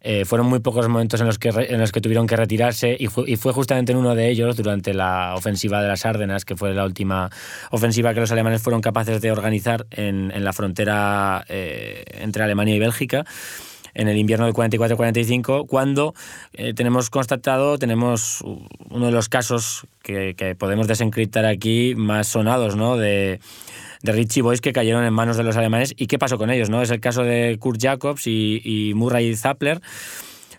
eh, 0.00 0.24
fueron 0.24 0.46
muy 0.46 0.60
pocos 0.60 0.88
momentos 0.88 1.20
en 1.20 1.26
los 1.26 1.38
que, 1.38 1.48
en 1.48 1.80
los 1.80 1.90
que 1.90 2.00
tuvieron 2.00 2.28
que 2.28 2.36
retirarse 2.36 2.96
y 2.98 3.08
fue, 3.08 3.28
y 3.28 3.34
fue, 3.34 3.52
justamente 3.52 3.90
en 3.90 3.98
uno 3.98 4.14
de 4.14 4.28
ellos, 4.28 4.56
durante 4.56 4.94
la 4.94 5.34
ofensiva 5.36 5.82
de 5.82 5.88
las 5.88 6.06
Árdenas, 6.06 6.44
que 6.44 6.56
fue 6.56 6.72
la 6.72 6.84
última 6.84 7.28
ofensiva 7.72 8.14
que 8.14 8.20
los 8.20 8.30
alemanes 8.30 8.62
fueron 8.62 8.80
capaces 8.80 9.20
de 9.20 9.32
organizar 9.32 9.86
en, 9.90 10.30
en 10.30 10.44
la 10.44 10.52
frontera 10.52 11.44
eh, 11.48 12.04
entre 12.20 12.44
Alemania 12.44 12.76
y 12.76 12.78
Bélgica 12.78 13.24
en 13.98 14.06
el 14.08 14.16
invierno 14.16 14.46
del 14.46 14.54
44-45, 14.54 15.66
cuando 15.66 16.14
eh, 16.52 16.72
tenemos 16.72 17.10
constatado, 17.10 17.78
tenemos 17.78 18.42
uno 18.90 19.06
de 19.06 19.12
los 19.12 19.28
casos 19.28 19.86
que, 20.02 20.56
podemos 20.56 20.86
desencriptar 20.86 21.44
aquí 21.44 21.94
más 21.96 22.28
sonados, 22.28 22.76
¿no? 22.76 22.96
De, 22.96 23.40
de 24.02 24.12
Richie 24.12 24.40
Boys 24.40 24.60
que 24.60 24.72
cayeron 24.72 25.04
en 25.04 25.12
manos 25.12 25.36
de 25.36 25.42
los 25.42 25.56
alemanes 25.56 25.94
y 25.96 26.06
qué 26.06 26.16
pasó 26.16 26.38
con 26.38 26.50
ellos, 26.50 26.70
¿no? 26.70 26.80
Es 26.80 26.90
el 26.90 27.00
caso 27.00 27.24
de 27.24 27.58
Kurt 27.58 27.82
Jacobs 27.82 28.28
y, 28.28 28.62
y 28.64 28.94
Murray 28.94 29.36
Zappler 29.36 29.82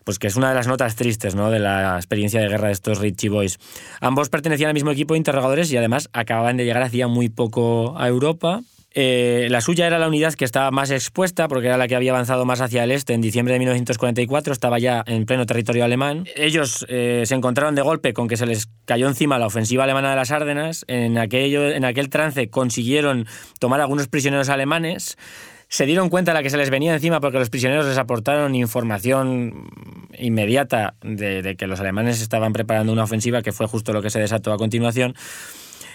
pues 0.03 0.17
que 0.17 0.25
es 0.25 0.35
una 0.35 0.49
de 0.49 0.55
las 0.55 0.65
notas 0.65 0.95
tristes 0.95 1.35
¿no? 1.35 1.51
de 1.51 1.59
la 1.59 1.95
experiencia 1.97 2.41
de 2.41 2.47
guerra 2.47 2.67
de 2.67 2.73
estos 2.73 2.97
Richie 2.97 3.29
Boys. 3.29 3.59
Ambos 4.01 4.29
pertenecían 4.29 4.69
al 4.69 4.73
mismo 4.73 4.89
equipo 4.89 5.13
de 5.13 5.19
interrogadores 5.19 5.71
y 5.71 5.77
además 5.77 6.09
acababan 6.13 6.57
de 6.57 6.65
llegar 6.65 6.81
hacía 6.81 7.07
muy 7.07 7.29
poco 7.29 7.95
a 7.95 8.07
Europa. 8.07 8.61
Eh, 8.93 9.47
la 9.51 9.61
suya 9.61 9.85
era 9.85 9.99
la 9.99 10.07
unidad 10.07 10.33
que 10.33 10.45
estaba 10.45 10.71
más 10.71 10.89
expuesta 10.89 11.47
porque 11.47 11.67
era 11.67 11.77
la 11.77 11.87
que 11.87 11.95
había 11.95 12.11
avanzado 12.11 12.45
más 12.45 12.59
hacia 12.59 12.83
el 12.83 12.91
este 12.91 13.13
en 13.13 13.21
diciembre 13.21 13.53
de 13.53 13.59
1944, 13.59 14.51
estaba 14.51 14.79
ya 14.79 15.03
en 15.05 15.25
pleno 15.25 15.45
territorio 15.45 15.85
alemán. 15.85 16.25
Ellos 16.35 16.85
eh, 16.89 17.23
se 17.25 17.35
encontraron 17.35 17.75
de 17.75 17.81
golpe 17.81 18.13
con 18.13 18.27
que 18.27 18.37
se 18.37 18.45
les 18.45 18.69
cayó 18.85 19.07
encima 19.07 19.37
la 19.37 19.45
ofensiva 19.45 19.83
alemana 19.83 20.09
de 20.09 20.15
las 20.15 20.31
Árdenas. 20.31 20.85
En, 20.87 21.17
aquello, 21.17 21.69
en 21.69 21.85
aquel 21.85 22.09
trance 22.09 22.49
consiguieron 22.49 23.27
tomar 23.59 23.79
algunos 23.81 24.07
prisioneros 24.07 24.49
alemanes 24.49 25.17
se 25.69 25.85
dieron 25.85 26.09
cuenta 26.09 26.31
de 26.31 26.39
la 26.39 26.43
que 26.43 26.49
se 26.49 26.57
les 26.57 26.71
venía 26.71 26.95
encima 26.95 27.21
porque 27.21 27.37
los 27.37 27.51
prisioneros 27.51 27.85
les 27.85 27.97
aportaron 27.99 28.55
información 28.55 29.69
inmediata 30.17 30.95
de, 31.01 31.55
que 31.57 31.67
los 31.67 31.79
alemanes 31.79 32.21
estaban 32.21 32.53
preparando 32.53 32.91
una 32.91 33.03
ofensiva, 33.03 33.43
que 33.43 33.51
fue 33.51 33.67
justo 33.67 33.93
lo 33.93 34.01
que 34.01 34.09
se 34.09 34.19
desató 34.19 34.51
a 34.51 34.57
continuación. 34.57 35.13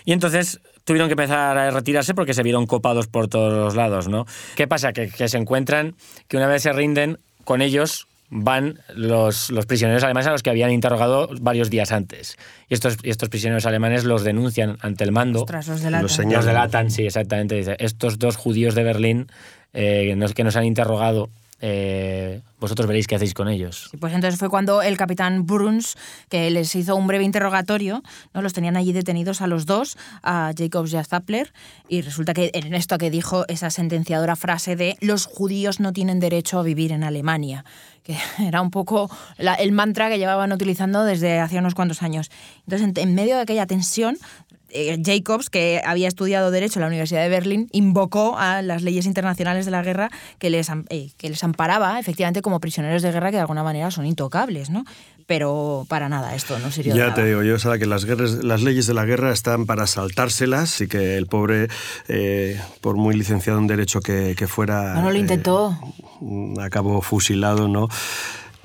Y 0.04 0.12
entonces 0.12 0.60
tuvieron 0.84 1.08
que 1.08 1.12
empezar 1.12 1.56
a 1.56 1.70
retirarse 1.70 2.14
porque 2.14 2.34
se 2.34 2.42
vieron 2.42 2.66
copados 2.66 3.06
por 3.06 3.28
todos 3.28 3.52
los 3.52 3.74
lados, 3.74 4.08
¿no? 4.08 4.26
¿Qué 4.54 4.68
pasa? 4.68 4.92
Que, 4.92 5.08
se 5.08 5.36
encuentran 5.36 5.94
que 6.28 6.36
una 6.36 6.46
vez 6.46 6.62
se 6.62 6.72
rinden, 6.72 7.18
con 7.44 7.62
ellos 7.62 8.06
van 8.30 8.80
los, 8.94 9.50
los, 9.50 9.66
prisioneros 9.66 10.02
alemanes 10.02 10.26
a 10.26 10.32
los 10.32 10.42
que 10.42 10.50
habían 10.50 10.72
interrogado 10.72 11.28
varios 11.40 11.70
días 11.70 11.92
antes. 11.92 12.36
Y 12.68 12.74
estos, 12.74 12.96
estos 13.02 13.28
prisioneros 13.28 13.64
alemanes 13.66 14.04
los 14.04 14.24
denuncian 14.24 14.76
ante 14.80 15.04
el 15.04 15.12
mando. 15.12 15.42
Ostras, 15.42 15.68
los 15.68 15.82
delatan. 15.82 16.02
Los, 16.02 16.18
los 16.18 16.44
delatan, 16.44 16.90
sí, 16.90 17.06
exactamente. 17.06 17.54
Dice, 17.54 17.76
estos 17.78 18.18
dos 18.18 18.36
judíos 18.36 18.74
de 18.74 18.82
Berlín 18.82 19.26
eh, 19.72 20.16
que 20.34 20.44
nos 20.44 20.56
han 20.56 20.64
interrogado 20.64 21.30
eh, 21.66 22.42
vosotros 22.60 22.86
veréis 22.86 23.06
qué 23.06 23.14
hacéis 23.14 23.32
con 23.32 23.48
ellos. 23.48 23.88
pues 23.98 24.12
entonces 24.12 24.38
fue 24.38 24.50
cuando 24.50 24.82
el 24.82 24.98
capitán 24.98 25.46
Bruns, 25.46 25.96
que 26.28 26.50
les 26.50 26.74
hizo 26.74 26.94
un 26.94 27.06
breve 27.06 27.24
interrogatorio, 27.24 28.02
¿no? 28.34 28.42
los 28.42 28.52
tenían 28.52 28.76
allí 28.76 28.92
detenidos 28.92 29.40
a 29.40 29.46
los 29.46 29.64
dos, 29.64 29.96
a 30.22 30.52
Jacobs 30.54 30.92
y 30.92 30.98
a 30.98 31.04
Zappler, 31.04 31.54
y 31.88 32.02
resulta 32.02 32.34
que 32.34 32.50
en 32.52 32.74
esto 32.74 32.98
que 32.98 33.10
dijo 33.10 33.46
esa 33.48 33.70
sentenciadora 33.70 34.36
frase 34.36 34.76
de 34.76 34.98
los 35.00 35.24
judíos 35.24 35.80
no 35.80 35.94
tienen 35.94 36.20
derecho 36.20 36.58
a 36.58 36.62
vivir 36.62 36.92
en 36.92 37.02
Alemania, 37.02 37.64
que 38.02 38.14
era 38.46 38.60
un 38.60 38.70
poco 38.70 39.10
el 39.38 39.72
mantra 39.72 40.10
que 40.10 40.18
llevaban 40.18 40.52
utilizando 40.52 41.02
desde 41.04 41.40
hace 41.40 41.58
unos 41.58 41.74
cuantos 41.74 42.02
años. 42.02 42.30
Entonces, 42.66 43.02
en 43.02 43.14
medio 43.14 43.36
de 43.36 43.40
aquella 43.40 43.66
tensión, 43.66 44.18
eh, 44.74 45.00
Jacobs, 45.02 45.48
que 45.50 45.80
había 45.84 46.08
estudiado 46.08 46.50
Derecho 46.50 46.78
en 46.78 46.82
la 46.82 46.88
Universidad 46.88 47.22
de 47.22 47.28
Berlín, 47.28 47.68
invocó 47.72 48.36
a 48.38 48.60
las 48.60 48.82
leyes 48.82 49.06
internacionales 49.06 49.64
de 49.64 49.70
la 49.70 49.82
guerra 49.82 50.10
que 50.38 50.50
les, 50.50 50.68
eh, 50.90 51.10
que 51.16 51.28
les 51.30 51.42
amparaba 51.44 51.98
efectivamente 52.00 52.42
como 52.42 52.60
prisioneros 52.60 53.02
de 53.02 53.12
guerra 53.12 53.30
que 53.30 53.36
de 53.36 53.42
alguna 53.42 53.62
manera 53.62 53.90
son 53.90 54.04
intocables, 54.04 54.70
¿no? 54.70 54.84
Pero 55.26 55.86
para 55.88 56.08
nada, 56.08 56.34
esto 56.34 56.58
no 56.58 56.70
sirvió 56.70 56.94
Ya 56.94 57.14
te 57.14 57.24
digo, 57.24 57.42
yo 57.42 57.58
sabía 57.58 57.78
que 57.78 57.86
las, 57.86 58.04
guerras, 58.04 58.44
las 58.44 58.62
leyes 58.62 58.86
de 58.86 58.92
la 58.94 59.06
guerra 59.06 59.32
están 59.32 59.64
para 59.64 59.86
saltárselas 59.86 60.80
y 60.82 60.88
que 60.88 61.16
el 61.16 61.26
pobre, 61.26 61.68
eh, 62.08 62.60
por 62.82 62.96
muy 62.96 63.16
licenciado 63.16 63.58
en 63.58 63.66
Derecho 63.66 64.00
que, 64.00 64.34
fuera... 64.46 65.00
No, 65.00 65.10
lo 65.10 65.16
intentó. 65.16 65.78
acabó 66.60 67.00
fusilado, 67.00 67.68
¿no? 67.68 67.88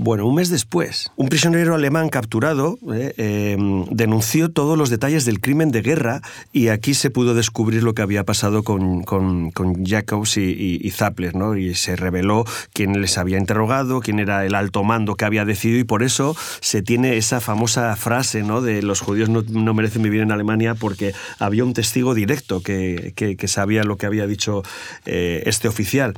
Bueno, 0.01 0.25
un 0.25 0.35
mes 0.35 0.47
después, 0.47 1.11
un 1.17 1.27
prisionero 1.27 1.75
alemán 1.75 2.07
capturado 2.07 2.79
eh, 2.93 3.13
em, 3.17 3.83
denunció 3.91 4.49
todos 4.49 4.77
los 4.77 4.89
detalles 4.89 5.25
del 5.25 5.41
crimen 5.41 5.71
de 5.71 5.81
guerra 5.81 6.21
y 6.53 6.69
aquí 6.69 6.93
se 6.93 7.09
pudo 7.09 7.33
descubrir 7.33 7.83
lo 7.83 7.93
que 7.93 8.01
había 8.01 8.23
pasado 8.23 8.63
con, 8.63 9.03
con, 9.03 9.51
Jacobs 9.85 10.37
y, 10.37 10.89
Zappler, 10.91 11.35
¿no? 11.35 11.57
Y 11.57 11.75
se 11.75 11.97
reveló 11.97 12.45
quién 12.71 13.01
les 13.01 13.17
había 13.17 13.37
interrogado, 13.37 13.99
quién 13.99 14.19
era 14.19 14.45
el 14.45 14.55
alto 14.55 14.85
mando 14.85 15.15
que 15.15 15.25
había 15.25 15.43
decidido 15.43 15.81
y 15.81 15.83
por 15.83 16.01
eso 16.01 16.33
se 16.61 16.81
tiene 16.81 17.17
esa 17.17 17.41
famosa 17.41 17.93
frase, 17.97 18.41
¿no? 18.41 18.61
De 18.61 18.81
los 18.81 19.01
judíos 19.01 19.27
no, 19.27 19.73
merecen 19.73 20.01
vivir 20.01 20.21
en 20.21 20.31
Alemania 20.31 20.75
porque 20.75 21.13
había 21.39 21.65
un 21.65 21.73
testigo 21.73 22.13
directo 22.13 22.61
que, 22.61 23.13
sabía 23.47 23.83
lo 23.83 23.97
que 23.97 24.05
había 24.05 24.27
dicho 24.27 24.63
eh, 25.05 25.43
este 25.45 25.67
oficial, 25.67 26.13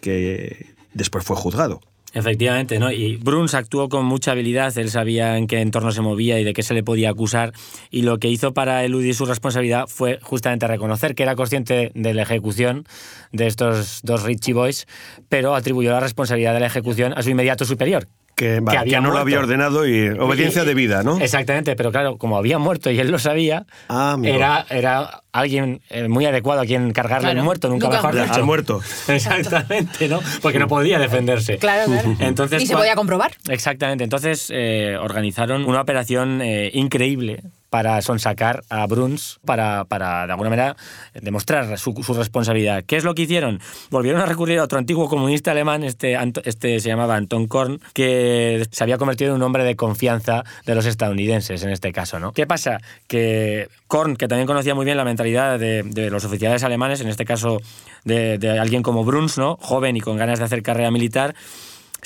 que 0.00 0.74
después 0.94 1.24
fue 1.24 1.34
juzgado. 1.34 1.80
Efectivamente, 2.16 2.78
¿no? 2.78 2.90
Y 2.90 3.16
Bruns 3.16 3.52
actuó 3.52 3.90
con 3.90 4.06
mucha 4.06 4.32
habilidad, 4.32 4.76
él 4.78 4.88
sabía 4.88 5.36
en 5.36 5.46
qué 5.46 5.60
entorno 5.60 5.92
se 5.92 6.00
movía 6.00 6.40
y 6.40 6.44
de 6.44 6.54
qué 6.54 6.62
se 6.62 6.72
le 6.72 6.82
podía 6.82 7.10
acusar, 7.10 7.52
y 7.90 8.02
lo 8.02 8.16
que 8.16 8.28
hizo 8.28 8.54
para 8.54 8.82
eludir 8.86 9.14
su 9.14 9.26
responsabilidad 9.26 9.84
fue 9.86 10.18
justamente 10.22 10.66
reconocer 10.66 11.14
que 11.14 11.24
era 11.24 11.36
consciente 11.36 11.92
de 11.94 12.14
la 12.14 12.22
ejecución 12.22 12.86
de 13.32 13.46
estos 13.46 14.00
dos 14.02 14.22
Richie 14.22 14.54
Boys, 14.54 14.86
pero 15.28 15.54
atribuyó 15.54 15.90
la 15.90 16.00
responsabilidad 16.00 16.54
de 16.54 16.60
la 16.60 16.68
ejecución 16.68 17.12
a 17.14 17.22
su 17.22 17.28
inmediato 17.28 17.66
superior, 17.66 18.08
que, 18.36 18.62
había 18.66 19.00
no 19.00 19.10
lo 19.10 19.18
había 19.18 19.38
ordenado 19.38 19.88
y 19.88 20.10
obediencia 20.10 20.64
de 20.64 20.74
vida, 20.74 21.02
¿no? 21.02 21.18
Exactamente, 21.18 21.74
pero 21.74 21.90
claro, 21.90 22.18
como 22.18 22.36
había 22.36 22.58
muerto 22.58 22.90
y 22.90 23.00
él 23.00 23.10
lo 23.10 23.18
sabía, 23.18 23.66
ah, 23.88 24.18
era, 24.22 24.66
era 24.68 25.22
alguien 25.32 25.80
eh, 25.88 26.06
muy 26.06 26.26
adecuado 26.26 26.60
a 26.60 26.66
quien 26.66 26.92
cargarle 26.92 27.30
el 27.30 27.42
muerto, 27.42 27.70
nunca, 27.70 27.88
mejor 27.88 28.14
dicho. 28.14 28.34
Al 28.34 28.44
muerto. 28.44 28.80
Exactamente, 29.08 30.08
¿no? 30.08 30.20
Porque 30.42 30.58
no 30.58 30.68
podía 30.68 30.98
defenderse. 30.98 31.56
Claro, 31.56 31.90
claro. 31.90 32.16
Entonces, 32.20 32.62
y 32.62 32.66
se 32.66 32.74
podía 32.76 32.94
comprobar. 32.94 33.32
Exactamente. 33.48 34.04
Entonces 34.04 34.48
eh, 34.52 34.96
organizaron 35.00 35.64
una 35.64 35.80
operación 35.80 36.42
eh, 36.42 36.70
increíble 36.74 37.42
para 37.70 38.00
sonsacar 38.02 38.62
a 38.68 38.86
Bruns, 38.86 39.38
para, 39.44 39.84
para 39.84 40.26
de 40.26 40.32
alguna 40.32 40.50
manera 40.50 40.76
demostrar 41.14 41.78
su, 41.78 41.92
responsabilidad. 42.14 42.84
¿Qué 42.86 42.96
es 42.96 43.04
lo 43.04 43.14
que 43.14 43.22
hicieron? 43.22 43.60
Volvieron 43.90 44.20
a 44.20 44.26
recurrir 44.26 44.58
a 44.58 44.64
otro 44.64 44.78
antiguo 44.78 45.08
comunista 45.08 45.50
alemán, 45.50 45.82
este, 45.82 46.16
este 46.44 46.80
se 46.80 46.88
llamaba 46.88 47.16
Anton 47.16 47.46
Korn, 47.46 47.80
que 47.92 48.66
se 48.70 48.84
había 48.84 48.98
convertido 48.98 49.30
en 49.30 49.36
un 49.36 49.42
hombre 49.42 49.64
de 49.64 49.76
confianza 49.76 50.44
de 50.64 50.74
los 50.74 50.86
estadounidenses 50.86 51.62
en 51.62 51.70
este 51.70 51.92
caso. 51.92 52.18
¿no? 52.18 52.32
¿Qué 52.32 52.46
pasa? 52.46 52.80
Que 53.08 53.68
Korn, 53.86 54.16
que 54.16 54.28
también 54.28 54.46
conocía 54.46 54.74
muy 54.74 54.84
bien 54.84 54.96
la 54.96 55.04
mentalidad 55.04 55.58
de, 55.58 55.82
de 55.82 56.10
los 56.10 56.24
oficiales 56.24 56.62
alemanes, 56.62 57.00
en 57.00 57.08
este 57.08 57.24
caso 57.24 57.60
de, 58.04 58.38
de 58.38 58.58
alguien 58.58 58.82
como 58.82 59.04
Bruns, 59.04 59.38
¿no? 59.38 59.58
joven 59.60 59.96
y 59.96 60.00
con 60.00 60.16
ganas 60.16 60.38
de 60.38 60.44
hacer 60.44 60.62
carrera 60.62 60.90
militar, 60.90 61.34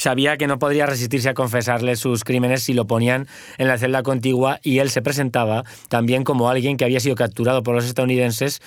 sabía 0.01 0.37
que 0.39 0.47
no 0.47 0.59
podría 0.59 0.87
resistirse 0.87 1.29
a 1.29 1.35
confesarle 1.35 1.95
sus 1.97 2.25
crímenes 2.25 2.63
si 2.63 2.73
lo 2.73 2.87
ponían 2.87 3.29
en 3.59 3.69
la 3.69 3.77
celda 3.77 4.03
contigua 4.03 4.59
y 4.63 4.79
él 4.79 4.91
se 4.91 5.03
presentaba 5.03 5.65
también 5.89 6.25
como 6.25 6.49
alguien 6.49 6.77
que 6.77 6.85
había 6.85 7.01
sido 7.01 7.15
capturado 7.17 7.63
por 7.63 7.75
los 7.75 7.85
estadounidenses 7.85 8.63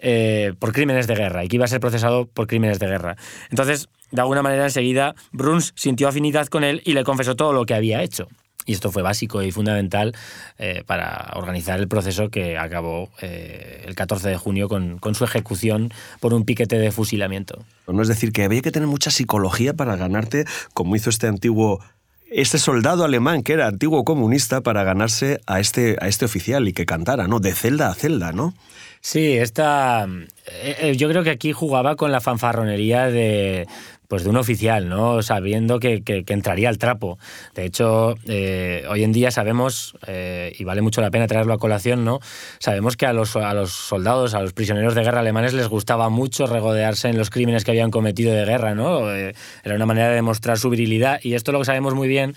eh, 0.00 0.54
por 0.58 0.72
crímenes 0.72 1.06
de 1.06 1.14
guerra 1.14 1.44
y 1.44 1.48
que 1.48 1.56
iba 1.56 1.64
a 1.64 1.68
ser 1.68 1.78
procesado 1.78 2.26
por 2.26 2.48
crímenes 2.48 2.80
de 2.80 2.88
guerra. 2.88 3.16
Entonces, 3.50 3.88
de 4.10 4.20
alguna 4.20 4.42
manera, 4.42 4.64
enseguida, 4.64 5.14
Bruns 5.30 5.72
sintió 5.76 6.08
afinidad 6.08 6.48
con 6.48 6.64
él 6.64 6.82
y 6.84 6.94
le 6.94 7.04
confesó 7.04 7.36
todo 7.36 7.52
lo 7.52 7.64
que 7.64 7.74
había 7.74 8.02
hecho. 8.02 8.26
Y 8.66 8.72
esto 8.72 8.92
fue 8.92 9.02
básico 9.02 9.42
y 9.42 9.50
fundamental 9.50 10.14
eh, 10.58 10.84
para 10.86 11.32
organizar 11.34 11.80
el 11.80 11.88
proceso 11.88 12.28
que 12.28 12.58
acabó 12.58 13.10
eh, 13.20 13.84
el 13.86 13.94
14 13.94 14.28
de 14.28 14.36
junio 14.36 14.68
con, 14.68 14.98
con, 14.98 15.14
su 15.14 15.24
ejecución 15.24 15.92
por 16.20 16.32
un 16.34 16.44
piquete 16.44 16.78
de 16.78 16.92
fusilamiento. 16.92 17.64
No 17.88 18.02
es 18.02 18.08
decir, 18.08 18.32
que 18.32 18.44
había 18.44 18.62
que 18.62 18.70
tener 18.70 18.88
mucha 18.88 19.10
psicología 19.10 19.74
para 19.74 19.96
ganarte, 19.96 20.44
como 20.74 20.96
hizo 20.96 21.10
este 21.10 21.26
antiguo 21.26 21.80
este 22.34 22.58
soldado 22.58 23.04
alemán 23.04 23.42
que 23.42 23.52
era 23.52 23.66
antiguo 23.66 24.04
comunista 24.04 24.62
para 24.62 24.84
ganarse 24.84 25.40
a 25.46 25.60
este, 25.60 25.96
a 26.00 26.08
este 26.08 26.24
oficial 26.24 26.66
y 26.66 26.72
que 26.72 26.86
cantara, 26.86 27.28
¿no? 27.28 27.40
De 27.40 27.52
celda 27.52 27.88
a 27.88 27.94
celda, 27.94 28.32
¿no? 28.32 28.54
Sí, 29.00 29.32
esta, 29.32 30.06
eh, 30.46 30.94
yo 30.96 31.08
creo 31.08 31.24
que 31.24 31.30
aquí 31.30 31.52
jugaba 31.52 31.96
con 31.96 32.12
la 32.12 32.20
fanfarronería 32.20 33.06
de, 33.06 33.66
pues 34.12 34.24
de 34.24 34.28
un 34.28 34.36
oficial, 34.36 34.90
¿no? 34.90 35.22
Sabiendo 35.22 35.80
que, 35.80 36.02
entraría 36.06 36.68
al 36.68 36.76
trapo. 36.76 37.18
De 37.54 37.64
hecho, 37.64 38.14
eh, 38.28 38.84
hoy 38.90 39.04
en 39.04 39.12
día 39.12 39.30
sabemos, 39.30 39.96
eh, 40.06 40.52
y 40.58 40.64
vale 40.64 40.82
mucho 40.82 41.00
la 41.00 41.10
pena 41.10 41.26
traerlo 41.26 41.54
a 41.54 41.58
colación, 41.58 42.04
¿no? 42.04 42.20
Sabemos 42.58 42.98
que 42.98 43.06
a 43.06 43.14
los, 43.14 43.36
a 43.36 43.54
los 43.54 43.72
soldados, 43.72 44.34
a 44.34 44.42
los 44.42 44.52
prisioneros 44.52 44.94
de 44.94 45.02
guerra 45.02 45.20
alemanes 45.20 45.54
les 45.54 45.66
gustaba 45.66 46.10
mucho 46.10 46.46
regodearse 46.46 47.08
en 47.08 47.16
los 47.16 47.30
crímenes 47.30 47.64
que 47.64 47.70
habían 47.70 47.90
cometido 47.90 48.34
de 48.34 48.44
guerra, 48.44 48.74
¿no? 48.74 49.10
Eh, 49.10 49.34
era 49.64 49.76
una 49.76 49.86
manera 49.86 50.10
de 50.10 50.16
demostrar 50.16 50.58
su 50.58 50.68
virilidad, 50.68 51.18
y 51.22 51.32
esto 51.32 51.50
lo 51.50 51.64
sabemos 51.64 51.94
muy 51.94 52.06
bien 52.06 52.34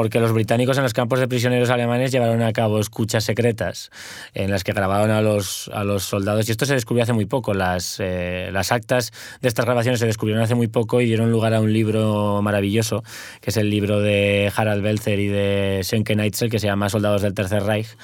porque 0.00 0.18
los 0.18 0.32
británicos 0.32 0.78
en 0.78 0.82
los 0.82 0.94
campos 0.94 1.20
de 1.20 1.28
prisioneros 1.28 1.68
alemanes 1.68 2.10
llevaron 2.10 2.40
a 2.40 2.54
cabo 2.54 2.80
escuchas 2.80 3.22
secretas 3.22 3.90
en 4.32 4.50
las 4.50 4.64
que 4.64 4.72
grababan 4.72 5.10
a 5.10 5.20
los, 5.20 5.70
a 5.74 5.84
los 5.84 6.04
soldados, 6.04 6.48
y 6.48 6.52
esto 6.52 6.64
se 6.64 6.72
descubrió 6.72 7.02
hace 7.02 7.12
muy 7.12 7.26
poco. 7.26 7.52
Las, 7.52 8.00
las 8.00 8.72
actas 8.72 9.12
de 9.42 9.48
estas 9.48 9.66
grabaciones 9.66 10.00
se 10.00 10.06
descubrieron 10.06 10.42
hace 10.42 10.54
muy 10.54 10.68
poco 10.68 11.02
y 11.02 11.04
dieron 11.04 11.30
lugar 11.30 11.52
a 11.52 11.60
un 11.60 11.70
libro 11.70 12.40
maravilloso, 12.40 13.04
que 13.42 13.50
es 13.50 13.58
el 13.58 13.68
libro 13.68 14.00
de 14.00 14.50
Harald 14.56 14.82
Belzer 14.82 15.18
y 15.18 15.28
de 15.28 15.80
Sönke 15.84 16.16
Neitzel, 16.16 16.48
que 16.48 16.58
se 16.58 16.68
llama 16.68 16.88
Soldados 16.88 17.20
del 17.20 17.34
Tercer 17.34 17.64
Reich 17.64 17.94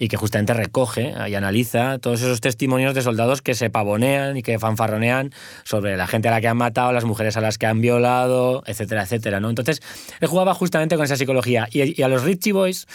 y 0.00 0.08
que 0.08 0.16
justamente 0.16 0.54
recoge 0.54 1.12
y 1.28 1.34
analiza 1.34 1.98
todos 1.98 2.22
esos 2.22 2.40
testimonios 2.40 2.94
de 2.94 3.02
soldados 3.02 3.42
que 3.42 3.54
se 3.54 3.68
pavonean 3.68 4.34
y 4.34 4.42
que 4.42 4.58
fanfarronean 4.58 5.30
sobre 5.62 5.98
la 5.98 6.06
gente 6.06 6.28
a 6.28 6.30
la 6.30 6.40
que 6.40 6.48
han 6.48 6.56
matado, 6.56 6.90
las 6.92 7.04
mujeres 7.04 7.36
a 7.36 7.42
las 7.42 7.58
que 7.58 7.66
han 7.66 7.82
violado, 7.82 8.62
etcétera, 8.66 9.02
etcétera. 9.02 9.40
¿no? 9.40 9.50
Entonces, 9.50 9.82
él 10.20 10.26
jugaba 10.26 10.54
justamente 10.54 10.96
con 10.96 11.04
esa 11.04 11.16
psicología. 11.16 11.68
Y, 11.70 12.00
y 12.00 12.02
a 12.02 12.08
los 12.08 12.24
Richie 12.24 12.54
Boys, 12.54 12.86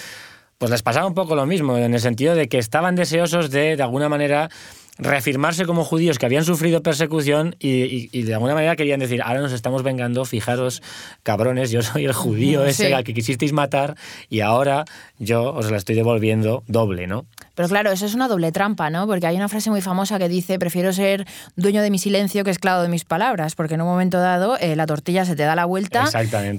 pues 0.58 0.72
les 0.72 0.82
pasaba 0.82 1.06
un 1.06 1.14
poco 1.14 1.36
lo 1.36 1.46
mismo, 1.46 1.78
en 1.78 1.94
el 1.94 2.00
sentido 2.00 2.34
de 2.34 2.50
que 2.50 2.58
estaban 2.58 2.96
deseosos 2.96 3.52
de, 3.52 3.76
de 3.76 3.84
alguna 3.84 4.10
manera, 4.10 4.50
reafirmarse 4.98 5.66
como 5.66 5.84
judíos 5.84 6.18
que 6.18 6.26
habían 6.26 6.46
sufrido 6.46 6.82
persecución 6.82 7.56
y, 7.60 8.24
de 8.24 8.34
alguna 8.34 8.54
manera 8.54 8.76
querían 8.76 9.00
decir, 9.00 9.22
ahora 9.22 9.42
nos 9.42 9.52
estamos 9.52 9.84
vengando, 9.84 10.26
fijaros, 10.26 10.82
cabrones, 11.24 11.72
yo 11.72 11.82
soy 11.82 12.06
el 12.06 12.14
judío 12.14 12.66
ese 12.66 12.94
al 12.94 13.04
que 13.04 13.14
quisisteis 13.14 13.54
matar 13.54 13.96
y 14.30 14.40
ahora 14.40 14.86
yo 15.20 15.54
os 15.54 15.70
la 15.72 15.78
estoy 15.78 15.96
devolviendo 15.96 16.64
doble, 16.68 17.08
¿no? 17.08 17.26
Pero 17.56 17.70
claro, 17.70 17.92
eso 17.92 18.06
es 18.06 18.14
una 18.14 18.28
doble 18.28 18.52
trampa, 18.52 18.90
¿no? 18.90 19.08
Porque 19.08 19.28
hay 19.28 19.36
una 19.36 19.50
frase 19.50 19.70
muy 19.70 19.82
famosa 19.82 20.20
que 20.20 20.30
dice, 20.30 20.60
prefiero 20.60 20.94
ser 20.94 21.26
dueño 21.56 21.82
de 21.82 21.90
mi 21.90 21.98
silencio 21.98 22.44
que 22.44 22.52
esclavo 22.52 22.82
de 22.84 22.90
mis 22.90 23.06
palabras, 23.06 23.56
porque 23.56 23.76
en 23.76 23.82
un 23.82 23.88
momento 23.88 24.20
dado 24.20 24.58
eh, 24.60 24.76
la 24.76 24.86
tortilla 24.86 25.26
se 25.26 25.36
te 25.36 25.44
da 25.44 25.56
la 25.56 25.66
vuelta 25.66 26.06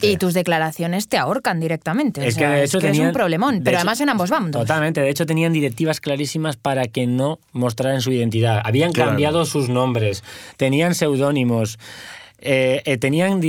y 0.02 0.16
tus 0.16 0.35
declaraciones 0.35 1.09
te 1.09 1.18
ahorcan 1.18 1.61
directamente. 1.61 2.26
Es 2.26 2.37
que 2.37 2.46
de 2.46 2.64
hecho 2.64 2.78
es 2.78 2.98
un 2.98 3.12
problemón, 3.12 3.61
pero 3.62 3.76
además 3.76 4.00
en 4.00 4.09
ambos 4.09 4.30
bandos. 4.30 4.62
Totalmente, 4.62 5.00
de 5.00 5.11
hecho 5.11 5.26
tenían 5.26 5.52
directivas 5.52 6.00
clarísimas 6.00 6.56
para 6.56 6.87
que 6.87 7.06
no 7.06 7.38
mostraran 7.52 8.00
su 8.00 8.12
identidad. 8.12 8.61
Habían 8.64 8.92
cambiado 8.92 9.44
sus 9.44 9.68
nombres, 9.68 10.24
tenían 10.56 10.94
seudónimos. 10.94 11.78
Eh, 12.38 12.83
eh, 12.85 12.99
tenían 12.99 13.40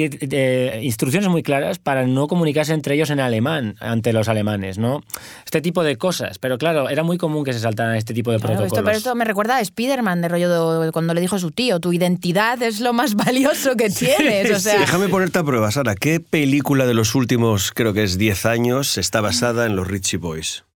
instrucciones 0.82 1.30
muy 1.30 1.44
claras 1.44 1.78
para 1.78 2.08
no 2.08 2.28
comunicarse 2.28 2.74
entre 2.74 2.96
ellos 2.96 3.10
en 3.10 3.20
alemán 3.20 3.76
ante 3.80 4.14
los 4.14 4.30
alemanes, 4.30 4.78
¿no? 4.78 5.04
Este 5.44 5.62
tipo 5.62 5.84
de 5.84 5.98
cosas. 5.98 6.40
Pero 6.40 6.58
claro, 6.58 6.90
era 6.90 7.04
muy 7.04 7.18
común 7.18 7.44
que 7.44 7.54
se 7.54 7.60
saltaran 7.60 7.96
este 7.96 8.14
tipo 8.14 8.32
de 8.32 8.40
protocolos. 8.40 8.72
Esto, 8.72 8.84
pero 8.84 8.98
esto 8.98 9.16
me 9.16 9.26
recuerda 9.26 9.58
a 9.58 9.62
Spider-Man 9.62 10.22
de 10.22 10.28
rollo 10.30 10.92
cuando 10.94 11.14
le 11.14 11.22
dijo 11.22 11.36
a 11.36 11.40
su 11.40 11.52
tío, 11.52 11.80
tu 11.80 11.92
identidad 11.92 12.62
es 12.62 12.80
lo 12.80 12.94
más 12.94 13.16
valioso 13.16 13.76
que 13.76 13.90
tienes. 13.90 14.64
Déjame 14.64 15.10
ponerte 15.10 15.40
a 15.40 15.44
prueba, 15.44 15.70
Sara. 15.72 15.96
¿Qué 15.96 16.20
película 16.20 16.86
de 16.86 16.94
los 16.94 17.14
últimos, 17.16 17.72
creo 17.72 17.94
que 17.94 18.04
es 18.04 18.18
10 18.18 18.46
años, 18.46 18.98
está 18.98 19.22
basada 19.22 19.66
en 19.66 19.76
los 19.76 19.88
Richie 19.88 20.18
Boys? 20.18 20.67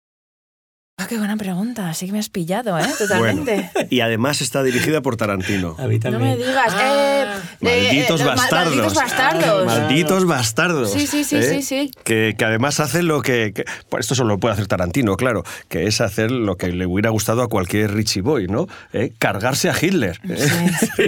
Ah, 1.01 1.07
qué 1.07 1.17
buena 1.17 1.35
pregunta. 1.35 1.89
Así 1.89 2.05
que 2.05 2.11
me 2.11 2.19
has 2.19 2.29
pillado, 2.29 2.77
¿eh? 2.77 2.85
Totalmente. 2.97 3.71
y 3.89 4.01
además 4.01 4.41
está 4.41 4.61
dirigida 4.61 5.01
por 5.01 5.17
Tarantino. 5.17 5.75
no 5.79 6.19
me 6.19 6.37
digas. 6.37 6.73
Eh, 6.79 7.25
ah. 7.27 7.39
malditos, 7.59 8.23
bastardos. 8.23 8.75
malditos 8.75 8.93
bastardos. 8.93 9.65
malditos 9.65 10.25
bastardos. 10.25 10.91
Sí, 10.91 11.07
sí, 11.07 11.23
sí, 11.23 11.37
¿eh? 11.37 11.43
sí, 11.43 11.61
sí. 11.63 11.91
Que, 12.03 12.35
que, 12.37 12.45
además 12.45 12.79
hace 12.79 13.01
lo 13.01 13.23
que, 13.23 13.51
pues 13.89 14.05
esto 14.05 14.13
solo 14.13 14.35
lo 14.35 14.39
puede 14.39 14.53
hacer 14.53 14.67
Tarantino, 14.67 15.17
claro. 15.17 15.43
Que 15.69 15.87
es 15.87 16.01
hacer 16.01 16.29
lo 16.29 16.55
que 16.55 16.67
le 16.67 16.85
hubiera 16.85 17.09
gustado 17.09 17.41
a 17.41 17.47
cualquier 17.47 17.93
Richie 17.95 18.21
Boy, 18.21 18.47
¿no? 18.47 18.67
¿Eh? 18.93 19.11
Cargarse 19.17 19.69
a 19.69 19.75
Hitler. 19.79 20.19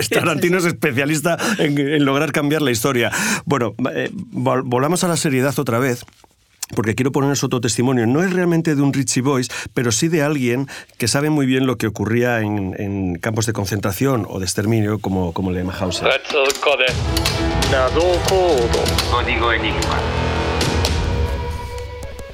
Tarantino 0.10 0.58
es 0.58 0.66
especialista 0.66 1.38
en, 1.60 1.78
en, 1.78 2.04
lograr 2.04 2.32
cambiar 2.32 2.64
la 2.64 2.72
historia. 2.72 3.12
Bueno, 3.46 3.76
volvamos 4.32 5.04
a 5.04 5.08
la 5.08 5.18
seriedad 5.18 5.58
otra 5.60 5.78
vez 5.78 6.04
porque 6.74 6.96
quiero 6.96 7.12
ponerles 7.12 7.44
otro 7.44 7.62
testimonio. 7.62 8.06
No 8.06 8.24
es 8.24 8.34
realmente 8.34 8.76
de 8.76 8.82
un 8.82 8.94
Richie 8.94 9.22
Boys, 9.22 9.50
pero 9.74 9.92
sí 9.92 10.08
de 10.08 10.24
alguien 10.24 10.68
que 10.98 11.08
sabe 11.08 11.30
muy 11.30 11.46
bien 11.46 11.66
lo 11.66 11.78
que 11.78 11.88
ocurría 11.88 12.42
en, 12.42 13.16
campos 13.16 13.46
de 13.46 13.54
concentración 13.54 14.26
o 14.30 14.40
de 14.40 14.46
exterminio, 14.46 15.00
como, 15.00 15.34
como 15.34 15.52
le 15.52 15.60
llama 15.60 15.76
Hauser. 15.78 16.10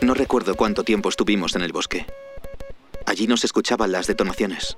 No 0.02 0.14
recuerdo 0.14 0.56
cuánto 0.56 0.84
tiempo 0.84 1.10
estuvimos 1.10 1.56
en 1.56 1.62
el 1.62 1.74
bosque. 1.74 2.06
Allí 3.06 3.28
nos 3.28 3.44
escuchaban 3.44 3.92
las 3.92 4.08
detonaciones. 4.08 4.78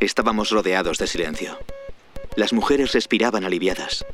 Estábamos 0.00 0.50
rodeados 0.50 0.98
de 0.98 1.06
silencio. 1.06 1.58
Las 2.36 2.52
mujeres 2.52 2.92
respiraban 2.92 3.44
aliviadas. 3.44 4.06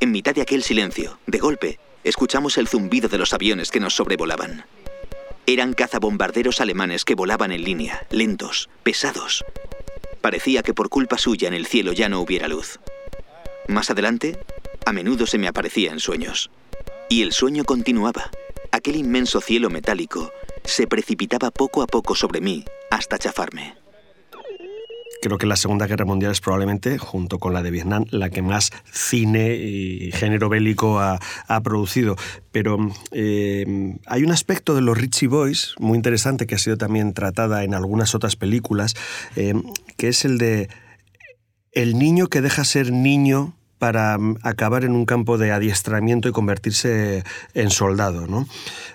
En 0.00 0.10
mitad 0.10 0.34
de 0.34 0.42
aquel 0.42 0.62
silencio, 0.62 1.18
de 1.26 1.38
golpe, 1.38 1.78
escuchamos 2.04 2.58
el 2.58 2.68
zumbido 2.68 3.08
de 3.08 3.18
los 3.18 3.32
aviones 3.32 3.70
que 3.70 3.80
nos 3.80 3.94
sobrevolaban. 3.94 4.64
Eran 5.46 5.74
cazabombarderos 5.74 6.60
alemanes 6.60 7.04
que 7.04 7.14
volaban 7.14 7.52
en 7.52 7.64
línea, 7.64 8.06
lentos, 8.10 8.70
pesados. 8.82 9.44
Parecía 10.20 10.62
que 10.62 10.74
por 10.74 10.88
culpa 10.88 11.18
suya 11.18 11.48
en 11.48 11.54
el 11.54 11.66
cielo 11.66 11.92
ya 11.92 12.08
no 12.08 12.20
hubiera 12.20 12.48
luz. 12.48 12.80
Más 13.68 13.90
adelante, 13.90 14.38
a 14.86 14.92
menudo 14.92 15.26
se 15.26 15.38
me 15.38 15.48
aparecía 15.48 15.90
en 15.90 16.00
sueños. 16.00 16.50
Y 17.08 17.22
el 17.22 17.32
sueño 17.32 17.64
continuaba. 17.64 18.30
Aquel 18.72 18.96
inmenso 18.96 19.40
cielo 19.40 19.68
metálico 19.70 20.30
se 20.64 20.86
precipitaba 20.86 21.50
poco 21.50 21.82
a 21.82 21.86
poco 21.86 22.14
sobre 22.14 22.40
mí 22.40 22.64
hasta 22.90 23.18
chafarme 23.18 23.83
creo 25.24 25.38
que 25.38 25.46
la 25.46 25.56
Segunda 25.56 25.86
Guerra 25.86 26.04
Mundial 26.04 26.32
es 26.32 26.42
probablemente, 26.42 26.98
junto 26.98 27.38
con 27.38 27.54
la 27.54 27.62
de 27.62 27.70
Vietnam, 27.70 28.04
la 28.10 28.28
que 28.28 28.42
más 28.42 28.70
cine 28.92 29.54
y 29.54 30.12
género 30.12 30.50
bélico 30.50 31.00
ha, 31.00 31.18
producido. 31.62 32.16
Pero 32.52 32.76
eh, 33.10 33.96
hay 34.04 34.22
un 34.22 34.32
aspecto 34.32 34.74
de 34.74 34.82
los 34.82 34.98
Richie 34.98 35.28
Boys 35.28 35.76
muy 35.78 35.96
interesante 35.96 36.46
que 36.46 36.56
ha 36.56 36.58
sido 36.58 36.76
también 36.76 37.14
tratada 37.14 37.64
en 37.64 37.72
algunas 37.72 38.14
otras 38.14 38.36
películas, 38.36 38.96
eh, 39.34 39.54
que 39.96 40.08
es 40.08 40.26
el 40.26 40.36
de 40.36 40.68
el 41.72 41.98
niño 41.98 42.26
que 42.26 42.42
deja 42.42 42.62
ser 42.62 42.92
niño 42.92 43.56
para 43.78 44.18
mm, 44.18 44.38
acabar 44.42 44.84
en 44.84 44.92
un 44.92 45.04
campo 45.04 45.38
de 45.38 45.52
adiestramiento 45.52 46.28
y 46.28 46.32
convertirse 46.32 47.24
en 47.54 47.70
soldado. 47.70 48.26
¿no? 48.26 48.46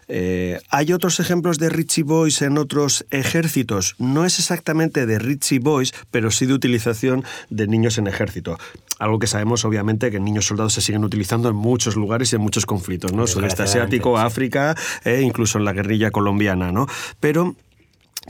Eh, 0.08 0.60
hay 0.70 0.94
otros 0.94 1.20
ejemplos 1.20 1.60
de 1.60 1.70
Richie 1.70 2.04
Boys 2.04 2.42
en 2.42 2.58
otros 2.58 3.06
ejércitos. 3.12 3.96
No 4.00 4.26
es 4.26 4.40
exactamente 4.40 5.06
de 5.06 5.20
Richie 5.20 5.60
Boys, 5.60 5.94
pero 6.12 6.32
sí 6.32 6.46
de 6.46 6.54
utilización 6.54 7.24
de 7.50 7.68
niños 7.68 7.98
en 7.98 8.08
ejército. 8.08 8.58
Algo 8.98 9.20
que 9.20 9.28
sabemos, 9.28 9.64
obviamente, 9.64 10.12
que 10.12 10.20
niños 10.20 10.46
soldados 10.46 10.74
se 10.74 10.82
siguen 10.82 11.04
utilizando 11.04 11.50
en 11.50 11.56
muchos 11.56 11.96
lugares 11.96 12.34
y 12.34 12.36
en 12.36 12.42
muchos 12.42 12.66
conflictos, 12.66 13.14
¿no? 13.14 13.28
Sudeste 13.28 13.64
asiático, 13.64 14.18
África, 14.18 14.76
e 15.06 15.22
incluso 15.22 15.58
en 15.58 15.66
la 15.66 15.72
guerrilla 15.72 16.12
colombiana, 16.12 16.72
¿no? 16.72 16.86
Pero 17.22 17.56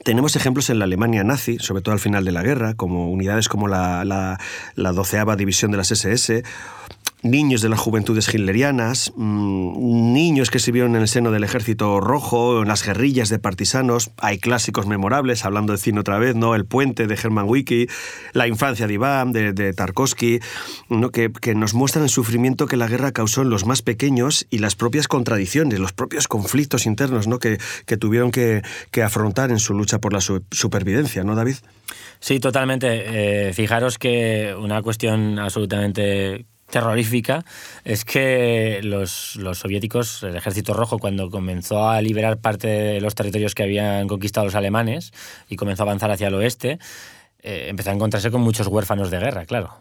tenemos 0.04 0.36
ejemplos 0.36 0.70
en 0.70 0.80
la 0.80 0.86
Alemania 0.86 1.24
nazi, 1.24 1.60
sobre 1.60 1.82
todo 1.82 1.94
al 1.94 2.00
final 2.00 2.26
de 2.26 2.32
la 2.32 2.44
guerra, 2.44 2.74
como 2.74 3.10
unidades 3.10 3.50
como 3.50 3.68
la, 3.68 4.06
la, 4.06 4.40
la 4.76 4.92
doceava 4.92 5.36
división 5.36 5.72
de 5.72 5.78
las 5.78 5.92
SS, 5.92 6.44
niños 7.22 7.62
de 7.62 7.70
las 7.70 7.80
juventudes 7.80 8.34
hitlerianas, 8.34 9.12
mm, 9.16 10.14
niños 10.14 10.50
que 10.50 10.60
sirvieron 10.60 10.96
en 10.96 11.02
el 11.02 11.08
seno 11.08 11.32
del 11.32 11.44
ejército 11.44 12.00
rojo, 12.00 12.62
en 12.62 12.68
las 12.68 12.86
guerrillas 12.86 13.30
de 13.30 13.40
partisanos. 13.40 14.12
Hay 14.18 14.38
clásicos 14.38 14.88
memorables, 14.88 15.46
hablando 15.46 15.74
de 15.74 15.80
cine 15.80 16.00
otra 16.00 16.18
vez, 16.18 16.36
¿no? 16.36 16.56
El 16.56 16.66
puente 16.66 17.08
de 17.08 17.16
Hermann 17.16 17.48
Wicki, 17.48 17.88
La 18.34 18.48
infancia 18.48 18.88
de 18.88 18.94
Iván, 18.94 19.32
de, 19.34 19.74
Tarkovsky, 19.74 20.40
¿no? 20.90 21.10
que, 21.12 21.30
nos 21.56 21.74
muestran 21.74 22.04
el 22.04 22.10
sufrimiento 22.10 22.68
que 22.68 22.78
la 22.78 22.88
guerra 22.88 23.12
causó 23.12 23.42
en 23.42 23.50
los 23.50 23.66
más 23.66 23.82
pequeños 23.82 24.46
y 24.50 24.60
las 24.60 24.76
propias 24.76 25.08
contradicciones, 25.08 25.80
los 25.80 25.94
propios 25.94 26.28
conflictos 26.28 26.86
internos 26.86 27.28
¿no? 27.28 27.40
que, 27.40 27.58
tuvieron 28.00 28.32
que, 28.32 28.62
afrontar 29.04 29.50
en 29.52 29.60
su 29.60 29.74
lucha 29.74 30.00
por 30.00 30.14
la 30.14 30.22
supervivencia, 30.22 31.24
¿no, 31.24 31.36
David? 31.36 31.56
Sí, 32.20 32.40
totalmente. 32.40 33.48
Eh, 33.48 33.54
fijaros 33.54 33.98
que 33.98 34.54
una 34.58 34.82
cuestión 34.82 35.40
absolutamente 35.40 36.46
terrorífica 36.70 37.44
es 37.84 38.06
que 38.06 38.80
los, 38.84 39.36
los, 39.36 39.60
soviéticos, 39.60 40.24
el 40.24 40.36
ejército 40.36 40.74
rojo, 40.74 41.00
cuando 41.00 41.30
comenzó 41.30 41.90
a 41.90 42.02
liberar 42.02 42.40
parte 42.40 42.68
de 42.68 43.02
los 43.02 43.16
territorios 43.16 43.56
que 43.56 43.64
habían 43.64 44.08
conquistado 44.08 44.46
los 44.46 44.56
alemanes 44.56 45.12
y 45.50 45.56
comenzó 45.56 45.84
a 45.84 45.86
avanzar 45.86 46.12
hacia 46.12 46.28
el 46.28 46.36
oeste, 46.36 46.80
eh, 47.42 47.68
empezó 47.70 47.90
a 47.90 47.94
encontrarse 47.94 48.32
con 48.32 48.42
muchos 48.42 48.68
huérfanos 48.68 49.12
de 49.12 49.20
guerra, 49.20 49.46
claro. 49.46 49.78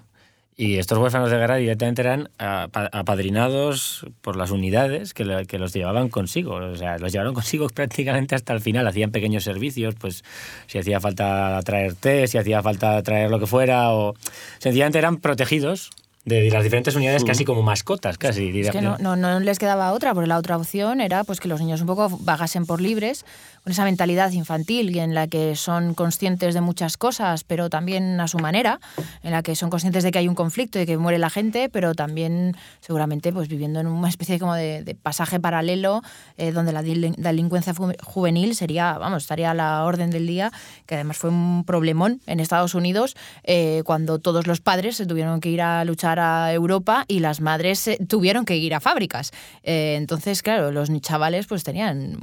Y 0.61 0.79
estos 0.79 0.99
huérfanos 0.99 1.31
de 1.31 1.37
guerra 1.37 1.55
directamente 1.55 2.03
eran 2.03 2.31
apadrinados 2.37 4.05
por 4.21 4.35
las 4.35 4.51
unidades 4.51 5.15
que, 5.15 5.45
que, 5.47 5.57
los 5.57 5.73
llevaban 5.73 6.09
consigo. 6.09 6.57
O 6.57 6.75
sea, 6.75 6.99
los 6.99 7.13
llevaron 7.13 7.33
consigo 7.33 7.69
prácticamente 7.75 8.35
hasta 8.35 8.55
el 8.55 8.61
final. 8.61 8.85
Hacían 8.89 9.13
pequeños 9.13 9.45
servicios, 9.45 9.95
pues 9.95 10.25
si 10.67 10.79
hacía 10.79 10.99
falta 10.99 11.61
traer 11.65 11.95
té, 11.95 12.27
si 12.27 12.39
hacía 12.39 12.61
falta 12.61 13.01
traer 13.05 13.31
lo 13.31 13.39
que 13.39 13.47
fuera, 13.47 13.93
o 13.93 14.15
sencillamente 14.59 14.99
eran 14.99 15.19
protegidos 15.19 15.91
de 16.29 16.51
las 16.51 16.63
diferentes 16.63 16.95
unidades 16.95 17.25
casi 17.25 17.45
como 17.45 17.63
mascotas, 17.63 18.19
casi. 18.19 18.61
Es 18.61 18.71
que 18.71 18.83
no, 18.83 18.99
no, 18.99 19.17
no, 19.17 19.41
les 19.41 19.59
quedaba 19.59 19.93
otra, 19.93 20.15
porque 20.15 20.29
la 20.29 20.39
otra 20.39 20.57
opción 20.57 21.01
era 21.01 21.25
pues 21.25 21.41
que 21.41 21.49
los 21.49 21.61
niños 21.61 21.81
un 21.81 21.87
poco 21.87 22.09
vagasen 22.21 22.67
por 22.67 22.81
libres 22.81 23.25
con 23.63 23.73
esa 23.73 23.85
mentalidad 23.85 24.33
infantil 24.33 24.95
y 24.95 24.99
en 24.99 25.15
la 25.15 25.27
que 25.27 25.57
son 25.57 25.95
conscientes 25.95 26.55
de 26.55 26.61
muchas 26.61 26.97
cosas, 26.97 27.45
pero 27.45 27.71
también 27.71 28.21
a 28.21 28.29
su 28.29 28.39
manera, 28.39 28.81
en 29.23 29.33
la 29.33 29.43
que 29.43 29.57
son 29.57 29.71
conscientes 29.71 30.05
de 30.05 30.11
que 30.11 30.19
hay 30.19 30.29
un 30.29 30.35
conflicto 30.35 30.81
y 30.81 30.87
que 30.87 30.97
muere 30.99 31.19
la 31.19 31.31
gente, 31.31 31.69
pero 31.69 31.95
también 31.95 32.57
seguramente 32.81 33.33
pues 33.33 33.49
viviendo 33.49 33.81
en 33.81 33.87
una 33.87 34.09
especie 34.09 34.39
como 34.39 34.55
de, 34.55 34.97
pasaje 35.03 35.41
paralelo 35.41 36.03
eh, 36.37 36.53
donde 36.53 36.73
la 36.73 36.83
delincuencia 36.83 37.75
juvenil 38.03 38.55
sería, 38.55 38.99
vamos, 38.99 39.23
estaría 39.23 39.51
a 39.51 39.55
la 39.55 39.85
orden 39.85 40.11
del 40.11 40.27
día, 40.27 40.51
que 40.87 40.95
además 40.95 41.17
fue 41.17 41.31
un 41.31 41.65
problemón 41.65 42.21
en 42.27 42.41
Estados 42.41 42.75
Unidos 42.75 43.17
eh, 43.45 43.83
cuando 43.85 44.19
todos 44.19 44.47
los 44.47 44.61
padres 44.61 44.97
se 44.97 45.07
tuvieron 45.07 45.41
que 45.41 45.51
ir 45.51 45.63
a 45.63 45.85
luchar 45.85 46.19
a 46.21 46.53
Europa 46.53 47.05
y 47.09 47.21
las 47.21 47.41
madres 47.41 47.91
tuvieron 48.09 48.45
que 48.45 48.57
ir 48.57 48.75
a 48.75 48.81
fábricas. 48.81 49.33
Eh, 49.63 49.95
entonces, 49.97 50.43
claro, 50.43 50.71
los 50.71 50.89
chavales 51.01 51.47
pues 51.47 51.65
tenían 51.65 52.19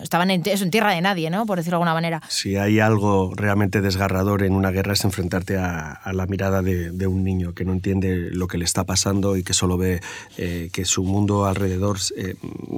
estaban 0.00 0.30
en, 0.30 0.42
eso, 0.44 0.64
en 0.64 0.70
tierra 0.70 0.92
de 0.92 1.00
nadie, 1.00 1.28
¿no? 1.30 1.44
Por 1.46 1.58
decirlo 1.58 1.76
de 1.76 1.82
alguna 1.82 1.94
manera. 1.94 2.22
Si 2.28 2.56
hay 2.56 2.78
algo 2.78 3.32
realmente 3.34 3.80
desgarrador 3.80 4.42
en 4.42 4.54
una 4.54 4.70
guerra 4.70 4.92
es 4.92 5.04
enfrentarte 5.04 5.58
a, 5.58 6.00
la 6.12 6.26
mirada 6.26 6.62
de, 6.62 7.06
un 7.06 7.24
niño 7.24 7.52
que 7.54 7.64
no 7.64 7.72
entiende 7.72 8.30
lo 8.30 8.46
que 8.46 8.58
le 8.58 8.64
está 8.64 8.84
pasando 8.84 9.36
y 9.36 9.42
que 9.42 9.54
solo 9.54 9.76
ve 9.76 10.00
eh, 10.38 10.70
que 10.72 10.84
su 10.84 11.02
mundo 11.02 11.46
alrededor 11.46 11.98
eh, 12.16 12.36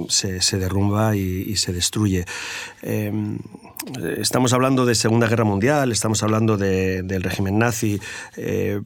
se, 0.09 0.57
derrumba 0.57 1.15
y, 1.15 1.55
se 1.57 1.73
destruye. 1.73 2.25
Em, 2.81 3.37
estamos 4.17 4.53
hablando 4.53 4.85
de 4.85 4.95
Segunda 4.95 5.27
Guerra 5.27 5.43
Mundial, 5.43 5.91
estamos 5.91 6.23
hablando 6.23 6.57
del 6.57 7.23
régimen 7.23 7.59
nazi. 7.59 7.99
Eh, 8.35 8.81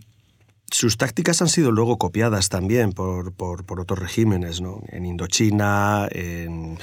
sus 0.71 0.97
tácticas 0.97 1.41
han 1.41 1.47
sido 1.47 1.71
luego 1.71 1.97
copiadas 1.97 2.49
también 2.49 2.91
por, 2.91 3.33
por 3.33 3.79
otros 3.79 3.97
regímenes, 3.97 4.61
¿no? 4.61 4.83
en 4.89 5.05
Indochina, 5.05 6.07
en 6.11 6.77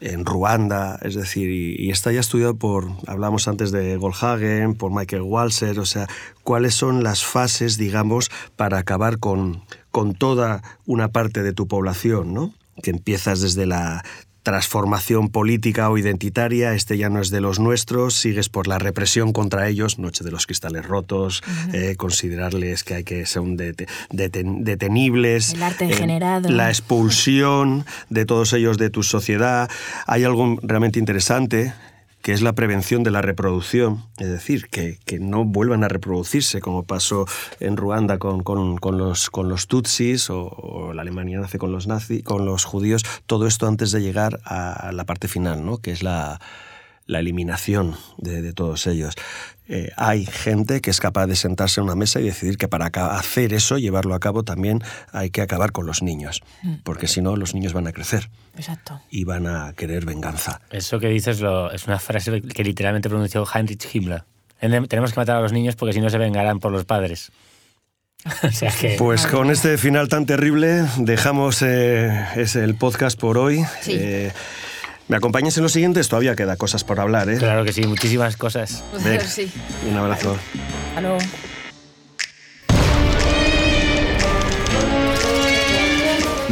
en 0.00 0.24
Ruanda, 0.24 0.98
es 1.02 1.14
decir, 1.14 1.50
y, 1.50 1.90
está 1.90 2.10
ya 2.12 2.20
estudiado 2.20 2.54
por, 2.54 2.88
hablamos 3.06 3.48
antes 3.48 3.70
de 3.70 3.96
Goldhagen, 3.96 4.74
por 4.74 4.92
Michael 4.92 5.22
Walser, 5.22 5.78
o 5.78 5.86
sea, 5.86 6.08
cuáles 6.42 6.74
son 6.74 7.02
las 7.02 7.24
fases, 7.24 7.76
digamos, 7.76 8.30
para 8.56 8.78
acabar 8.78 9.18
con, 9.18 9.62
con 9.90 10.14
toda 10.14 10.62
una 10.86 11.08
parte 11.08 11.42
de 11.42 11.52
tu 11.52 11.68
población, 11.68 12.32
¿no? 12.34 12.54
que 12.82 12.90
empiezas 12.90 13.40
desde 13.40 13.66
la 13.66 14.04
transformación 14.42 15.28
política 15.28 15.90
o 15.90 15.98
identitaria, 15.98 16.74
este 16.74 16.96
ya 16.96 17.08
no 17.10 17.20
es 17.20 17.30
de 17.30 17.40
los 17.40 17.58
nuestros, 17.58 18.14
sigues 18.14 18.48
por 18.48 18.66
la 18.66 18.78
represión 18.78 19.32
contra 19.32 19.68
ellos, 19.68 19.98
Noche 19.98 20.24
de 20.24 20.30
los 20.30 20.46
Cristales 20.46 20.86
Rotos, 20.86 21.42
eh, 21.72 21.94
considerarles 21.96 22.84
que 22.84 22.94
hay 22.94 23.04
que 23.04 23.26
ser 23.26 23.42
detenibles. 24.10 25.52
El 25.54 25.62
arte. 25.62 25.90
Eh, 25.90 26.40
la 26.48 26.68
expulsión 26.68 27.84
de 28.08 28.24
todos 28.24 28.52
ellos 28.52 28.78
de 28.78 28.90
tu 28.90 29.02
sociedad. 29.02 29.70
Hay 30.06 30.24
algo 30.24 30.58
realmente 30.62 30.98
interesante 30.98 31.72
que 32.22 32.32
es 32.32 32.42
la 32.42 32.52
prevención 32.52 33.02
de 33.02 33.10
la 33.10 33.22
reproducción, 33.22 34.04
es 34.18 34.28
decir, 34.28 34.68
que, 34.68 34.98
no 35.20 35.44
vuelvan 35.44 35.84
a 35.84 35.88
reproducirse, 35.88 36.60
como 36.60 36.84
pasó 36.84 37.26
en 37.60 37.76
Ruanda 37.76 38.18
con, 38.18 38.42
los, 38.98 39.30
con 39.30 39.48
los 39.48 39.66
tutsis 39.66 40.28
o, 40.30 40.92
la 40.94 41.02
Alemania 41.02 41.40
nace 41.40 41.58
con 41.58 41.72
los, 41.72 41.86
nazi, 41.86 42.22
con 42.22 42.44
los 42.44 42.64
judíos, 42.64 43.04
todo 43.26 43.46
esto 43.46 43.66
antes 43.66 43.90
de 43.90 44.02
llegar 44.02 44.40
a 44.44 44.92
la 44.92 45.04
parte 45.04 45.28
final, 45.28 45.64
¿no? 45.64 45.78
que 45.78 45.92
es 45.92 46.02
la, 46.02 46.40
la 47.10 47.18
eliminación 47.18 47.96
de, 48.18 48.52
todos 48.52 48.86
ellos. 48.86 49.14
Eh, 49.72 49.92
hay 49.96 50.26
gente 50.26 50.80
que 50.80 50.90
es 50.90 50.98
capaz 50.98 51.28
de 51.28 51.36
sentarse 51.36 51.80
en 51.80 51.84
una 51.84 51.94
mesa 51.94 52.18
y 52.18 52.24
decidir 52.24 52.58
que 52.58 52.66
para 52.66 52.86
hacer 53.16 53.54
eso, 53.54 53.78
llevarlo 53.78 54.16
a 54.16 54.18
cabo, 54.18 54.42
también 54.42 54.82
hay 55.12 55.30
que 55.30 55.42
acabar 55.42 55.70
con 55.70 55.86
los 55.86 56.02
niños, 56.02 56.42
mm. 56.64 56.78
porque 56.82 57.06
si 57.06 57.22
no, 57.22 57.36
los 57.36 57.54
niños 57.54 57.72
van 57.72 57.86
a 57.86 57.92
crecer. 57.92 58.30
Exacto. 58.56 59.00
Y 59.10 59.22
van 59.22 59.46
a 59.46 59.72
querer 59.74 60.04
venganza. 60.04 60.60
Eso 60.70 60.98
que 60.98 61.06
dices 61.06 61.40
lo, 61.40 61.70
es 61.70 61.86
una 61.86 62.00
frase 62.00 62.42
que 62.42 62.64
literalmente 62.64 63.08
pronunció 63.08 63.46
Heinrich 63.46 63.94
Himmler. 63.94 64.24
Tenemos 64.58 65.12
que 65.12 65.20
matar 65.20 65.36
a 65.36 65.40
los 65.40 65.52
niños 65.52 65.76
porque 65.76 65.92
si 65.92 66.00
no 66.00 66.10
se 66.10 66.18
vengarán 66.18 66.58
por 66.58 66.72
los 66.72 66.84
padres. 66.84 67.30
Pues 68.98 69.26
con 69.26 69.50
este 69.50 69.78
final 69.78 70.08
tan 70.08 70.26
terrible 70.26 70.84
dejamos 70.98 71.62
eh, 71.62 72.26
el 72.54 72.74
podcast 72.74 73.18
por 73.18 73.38
hoy. 73.38 73.64
Sí. 73.80 73.96
Eh, 73.98 74.32
¿Me 75.10 75.16
acompañas 75.16 75.56
en 75.56 75.64
los 75.64 75.72
siguientes? 75.72 76.08
Todavía 76.08 76.36
queda 76.36 76.56
cosas 76.56 76.84
por 76.84 77.00
hablar, 77.00 77.28
¿eh? 77.28 77.36
Claro 77.36 77.64
que 77.64 77.72
sí, 77.72 77.84
muchísimas 77.84 78.36
cosas. 78.36 78.84
sí. 79.26 79.50
Un 79.90 79.96
abrazo. 79.96 80.36
Hasta 80.94 81.18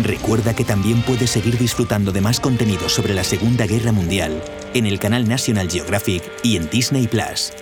Recuerda 0.03 0.55
que 0.57 0.65
también 0.65 1.03
puedes 1.03 1.31
seguir 1.31 1.57
disfrutando 1.57 2.11
de 2.11 2.21
más 2.21 2.41
contenido 2.41 2.89
sobre 2.89 3.15
la 3.15 3.23
Segunda 3.23 3.65
Guerra 3.65 3.93
Mundial 3.93 4.43
en 4.75 4.87
el 4.87 4.99
canal 4.99 5.29
National 5.29 5.71
Geographic 5.71 6.25
y 6.43 6.57
en 6.57 6.69
Disney 6.69 7.07
Plus. 7.07 7.53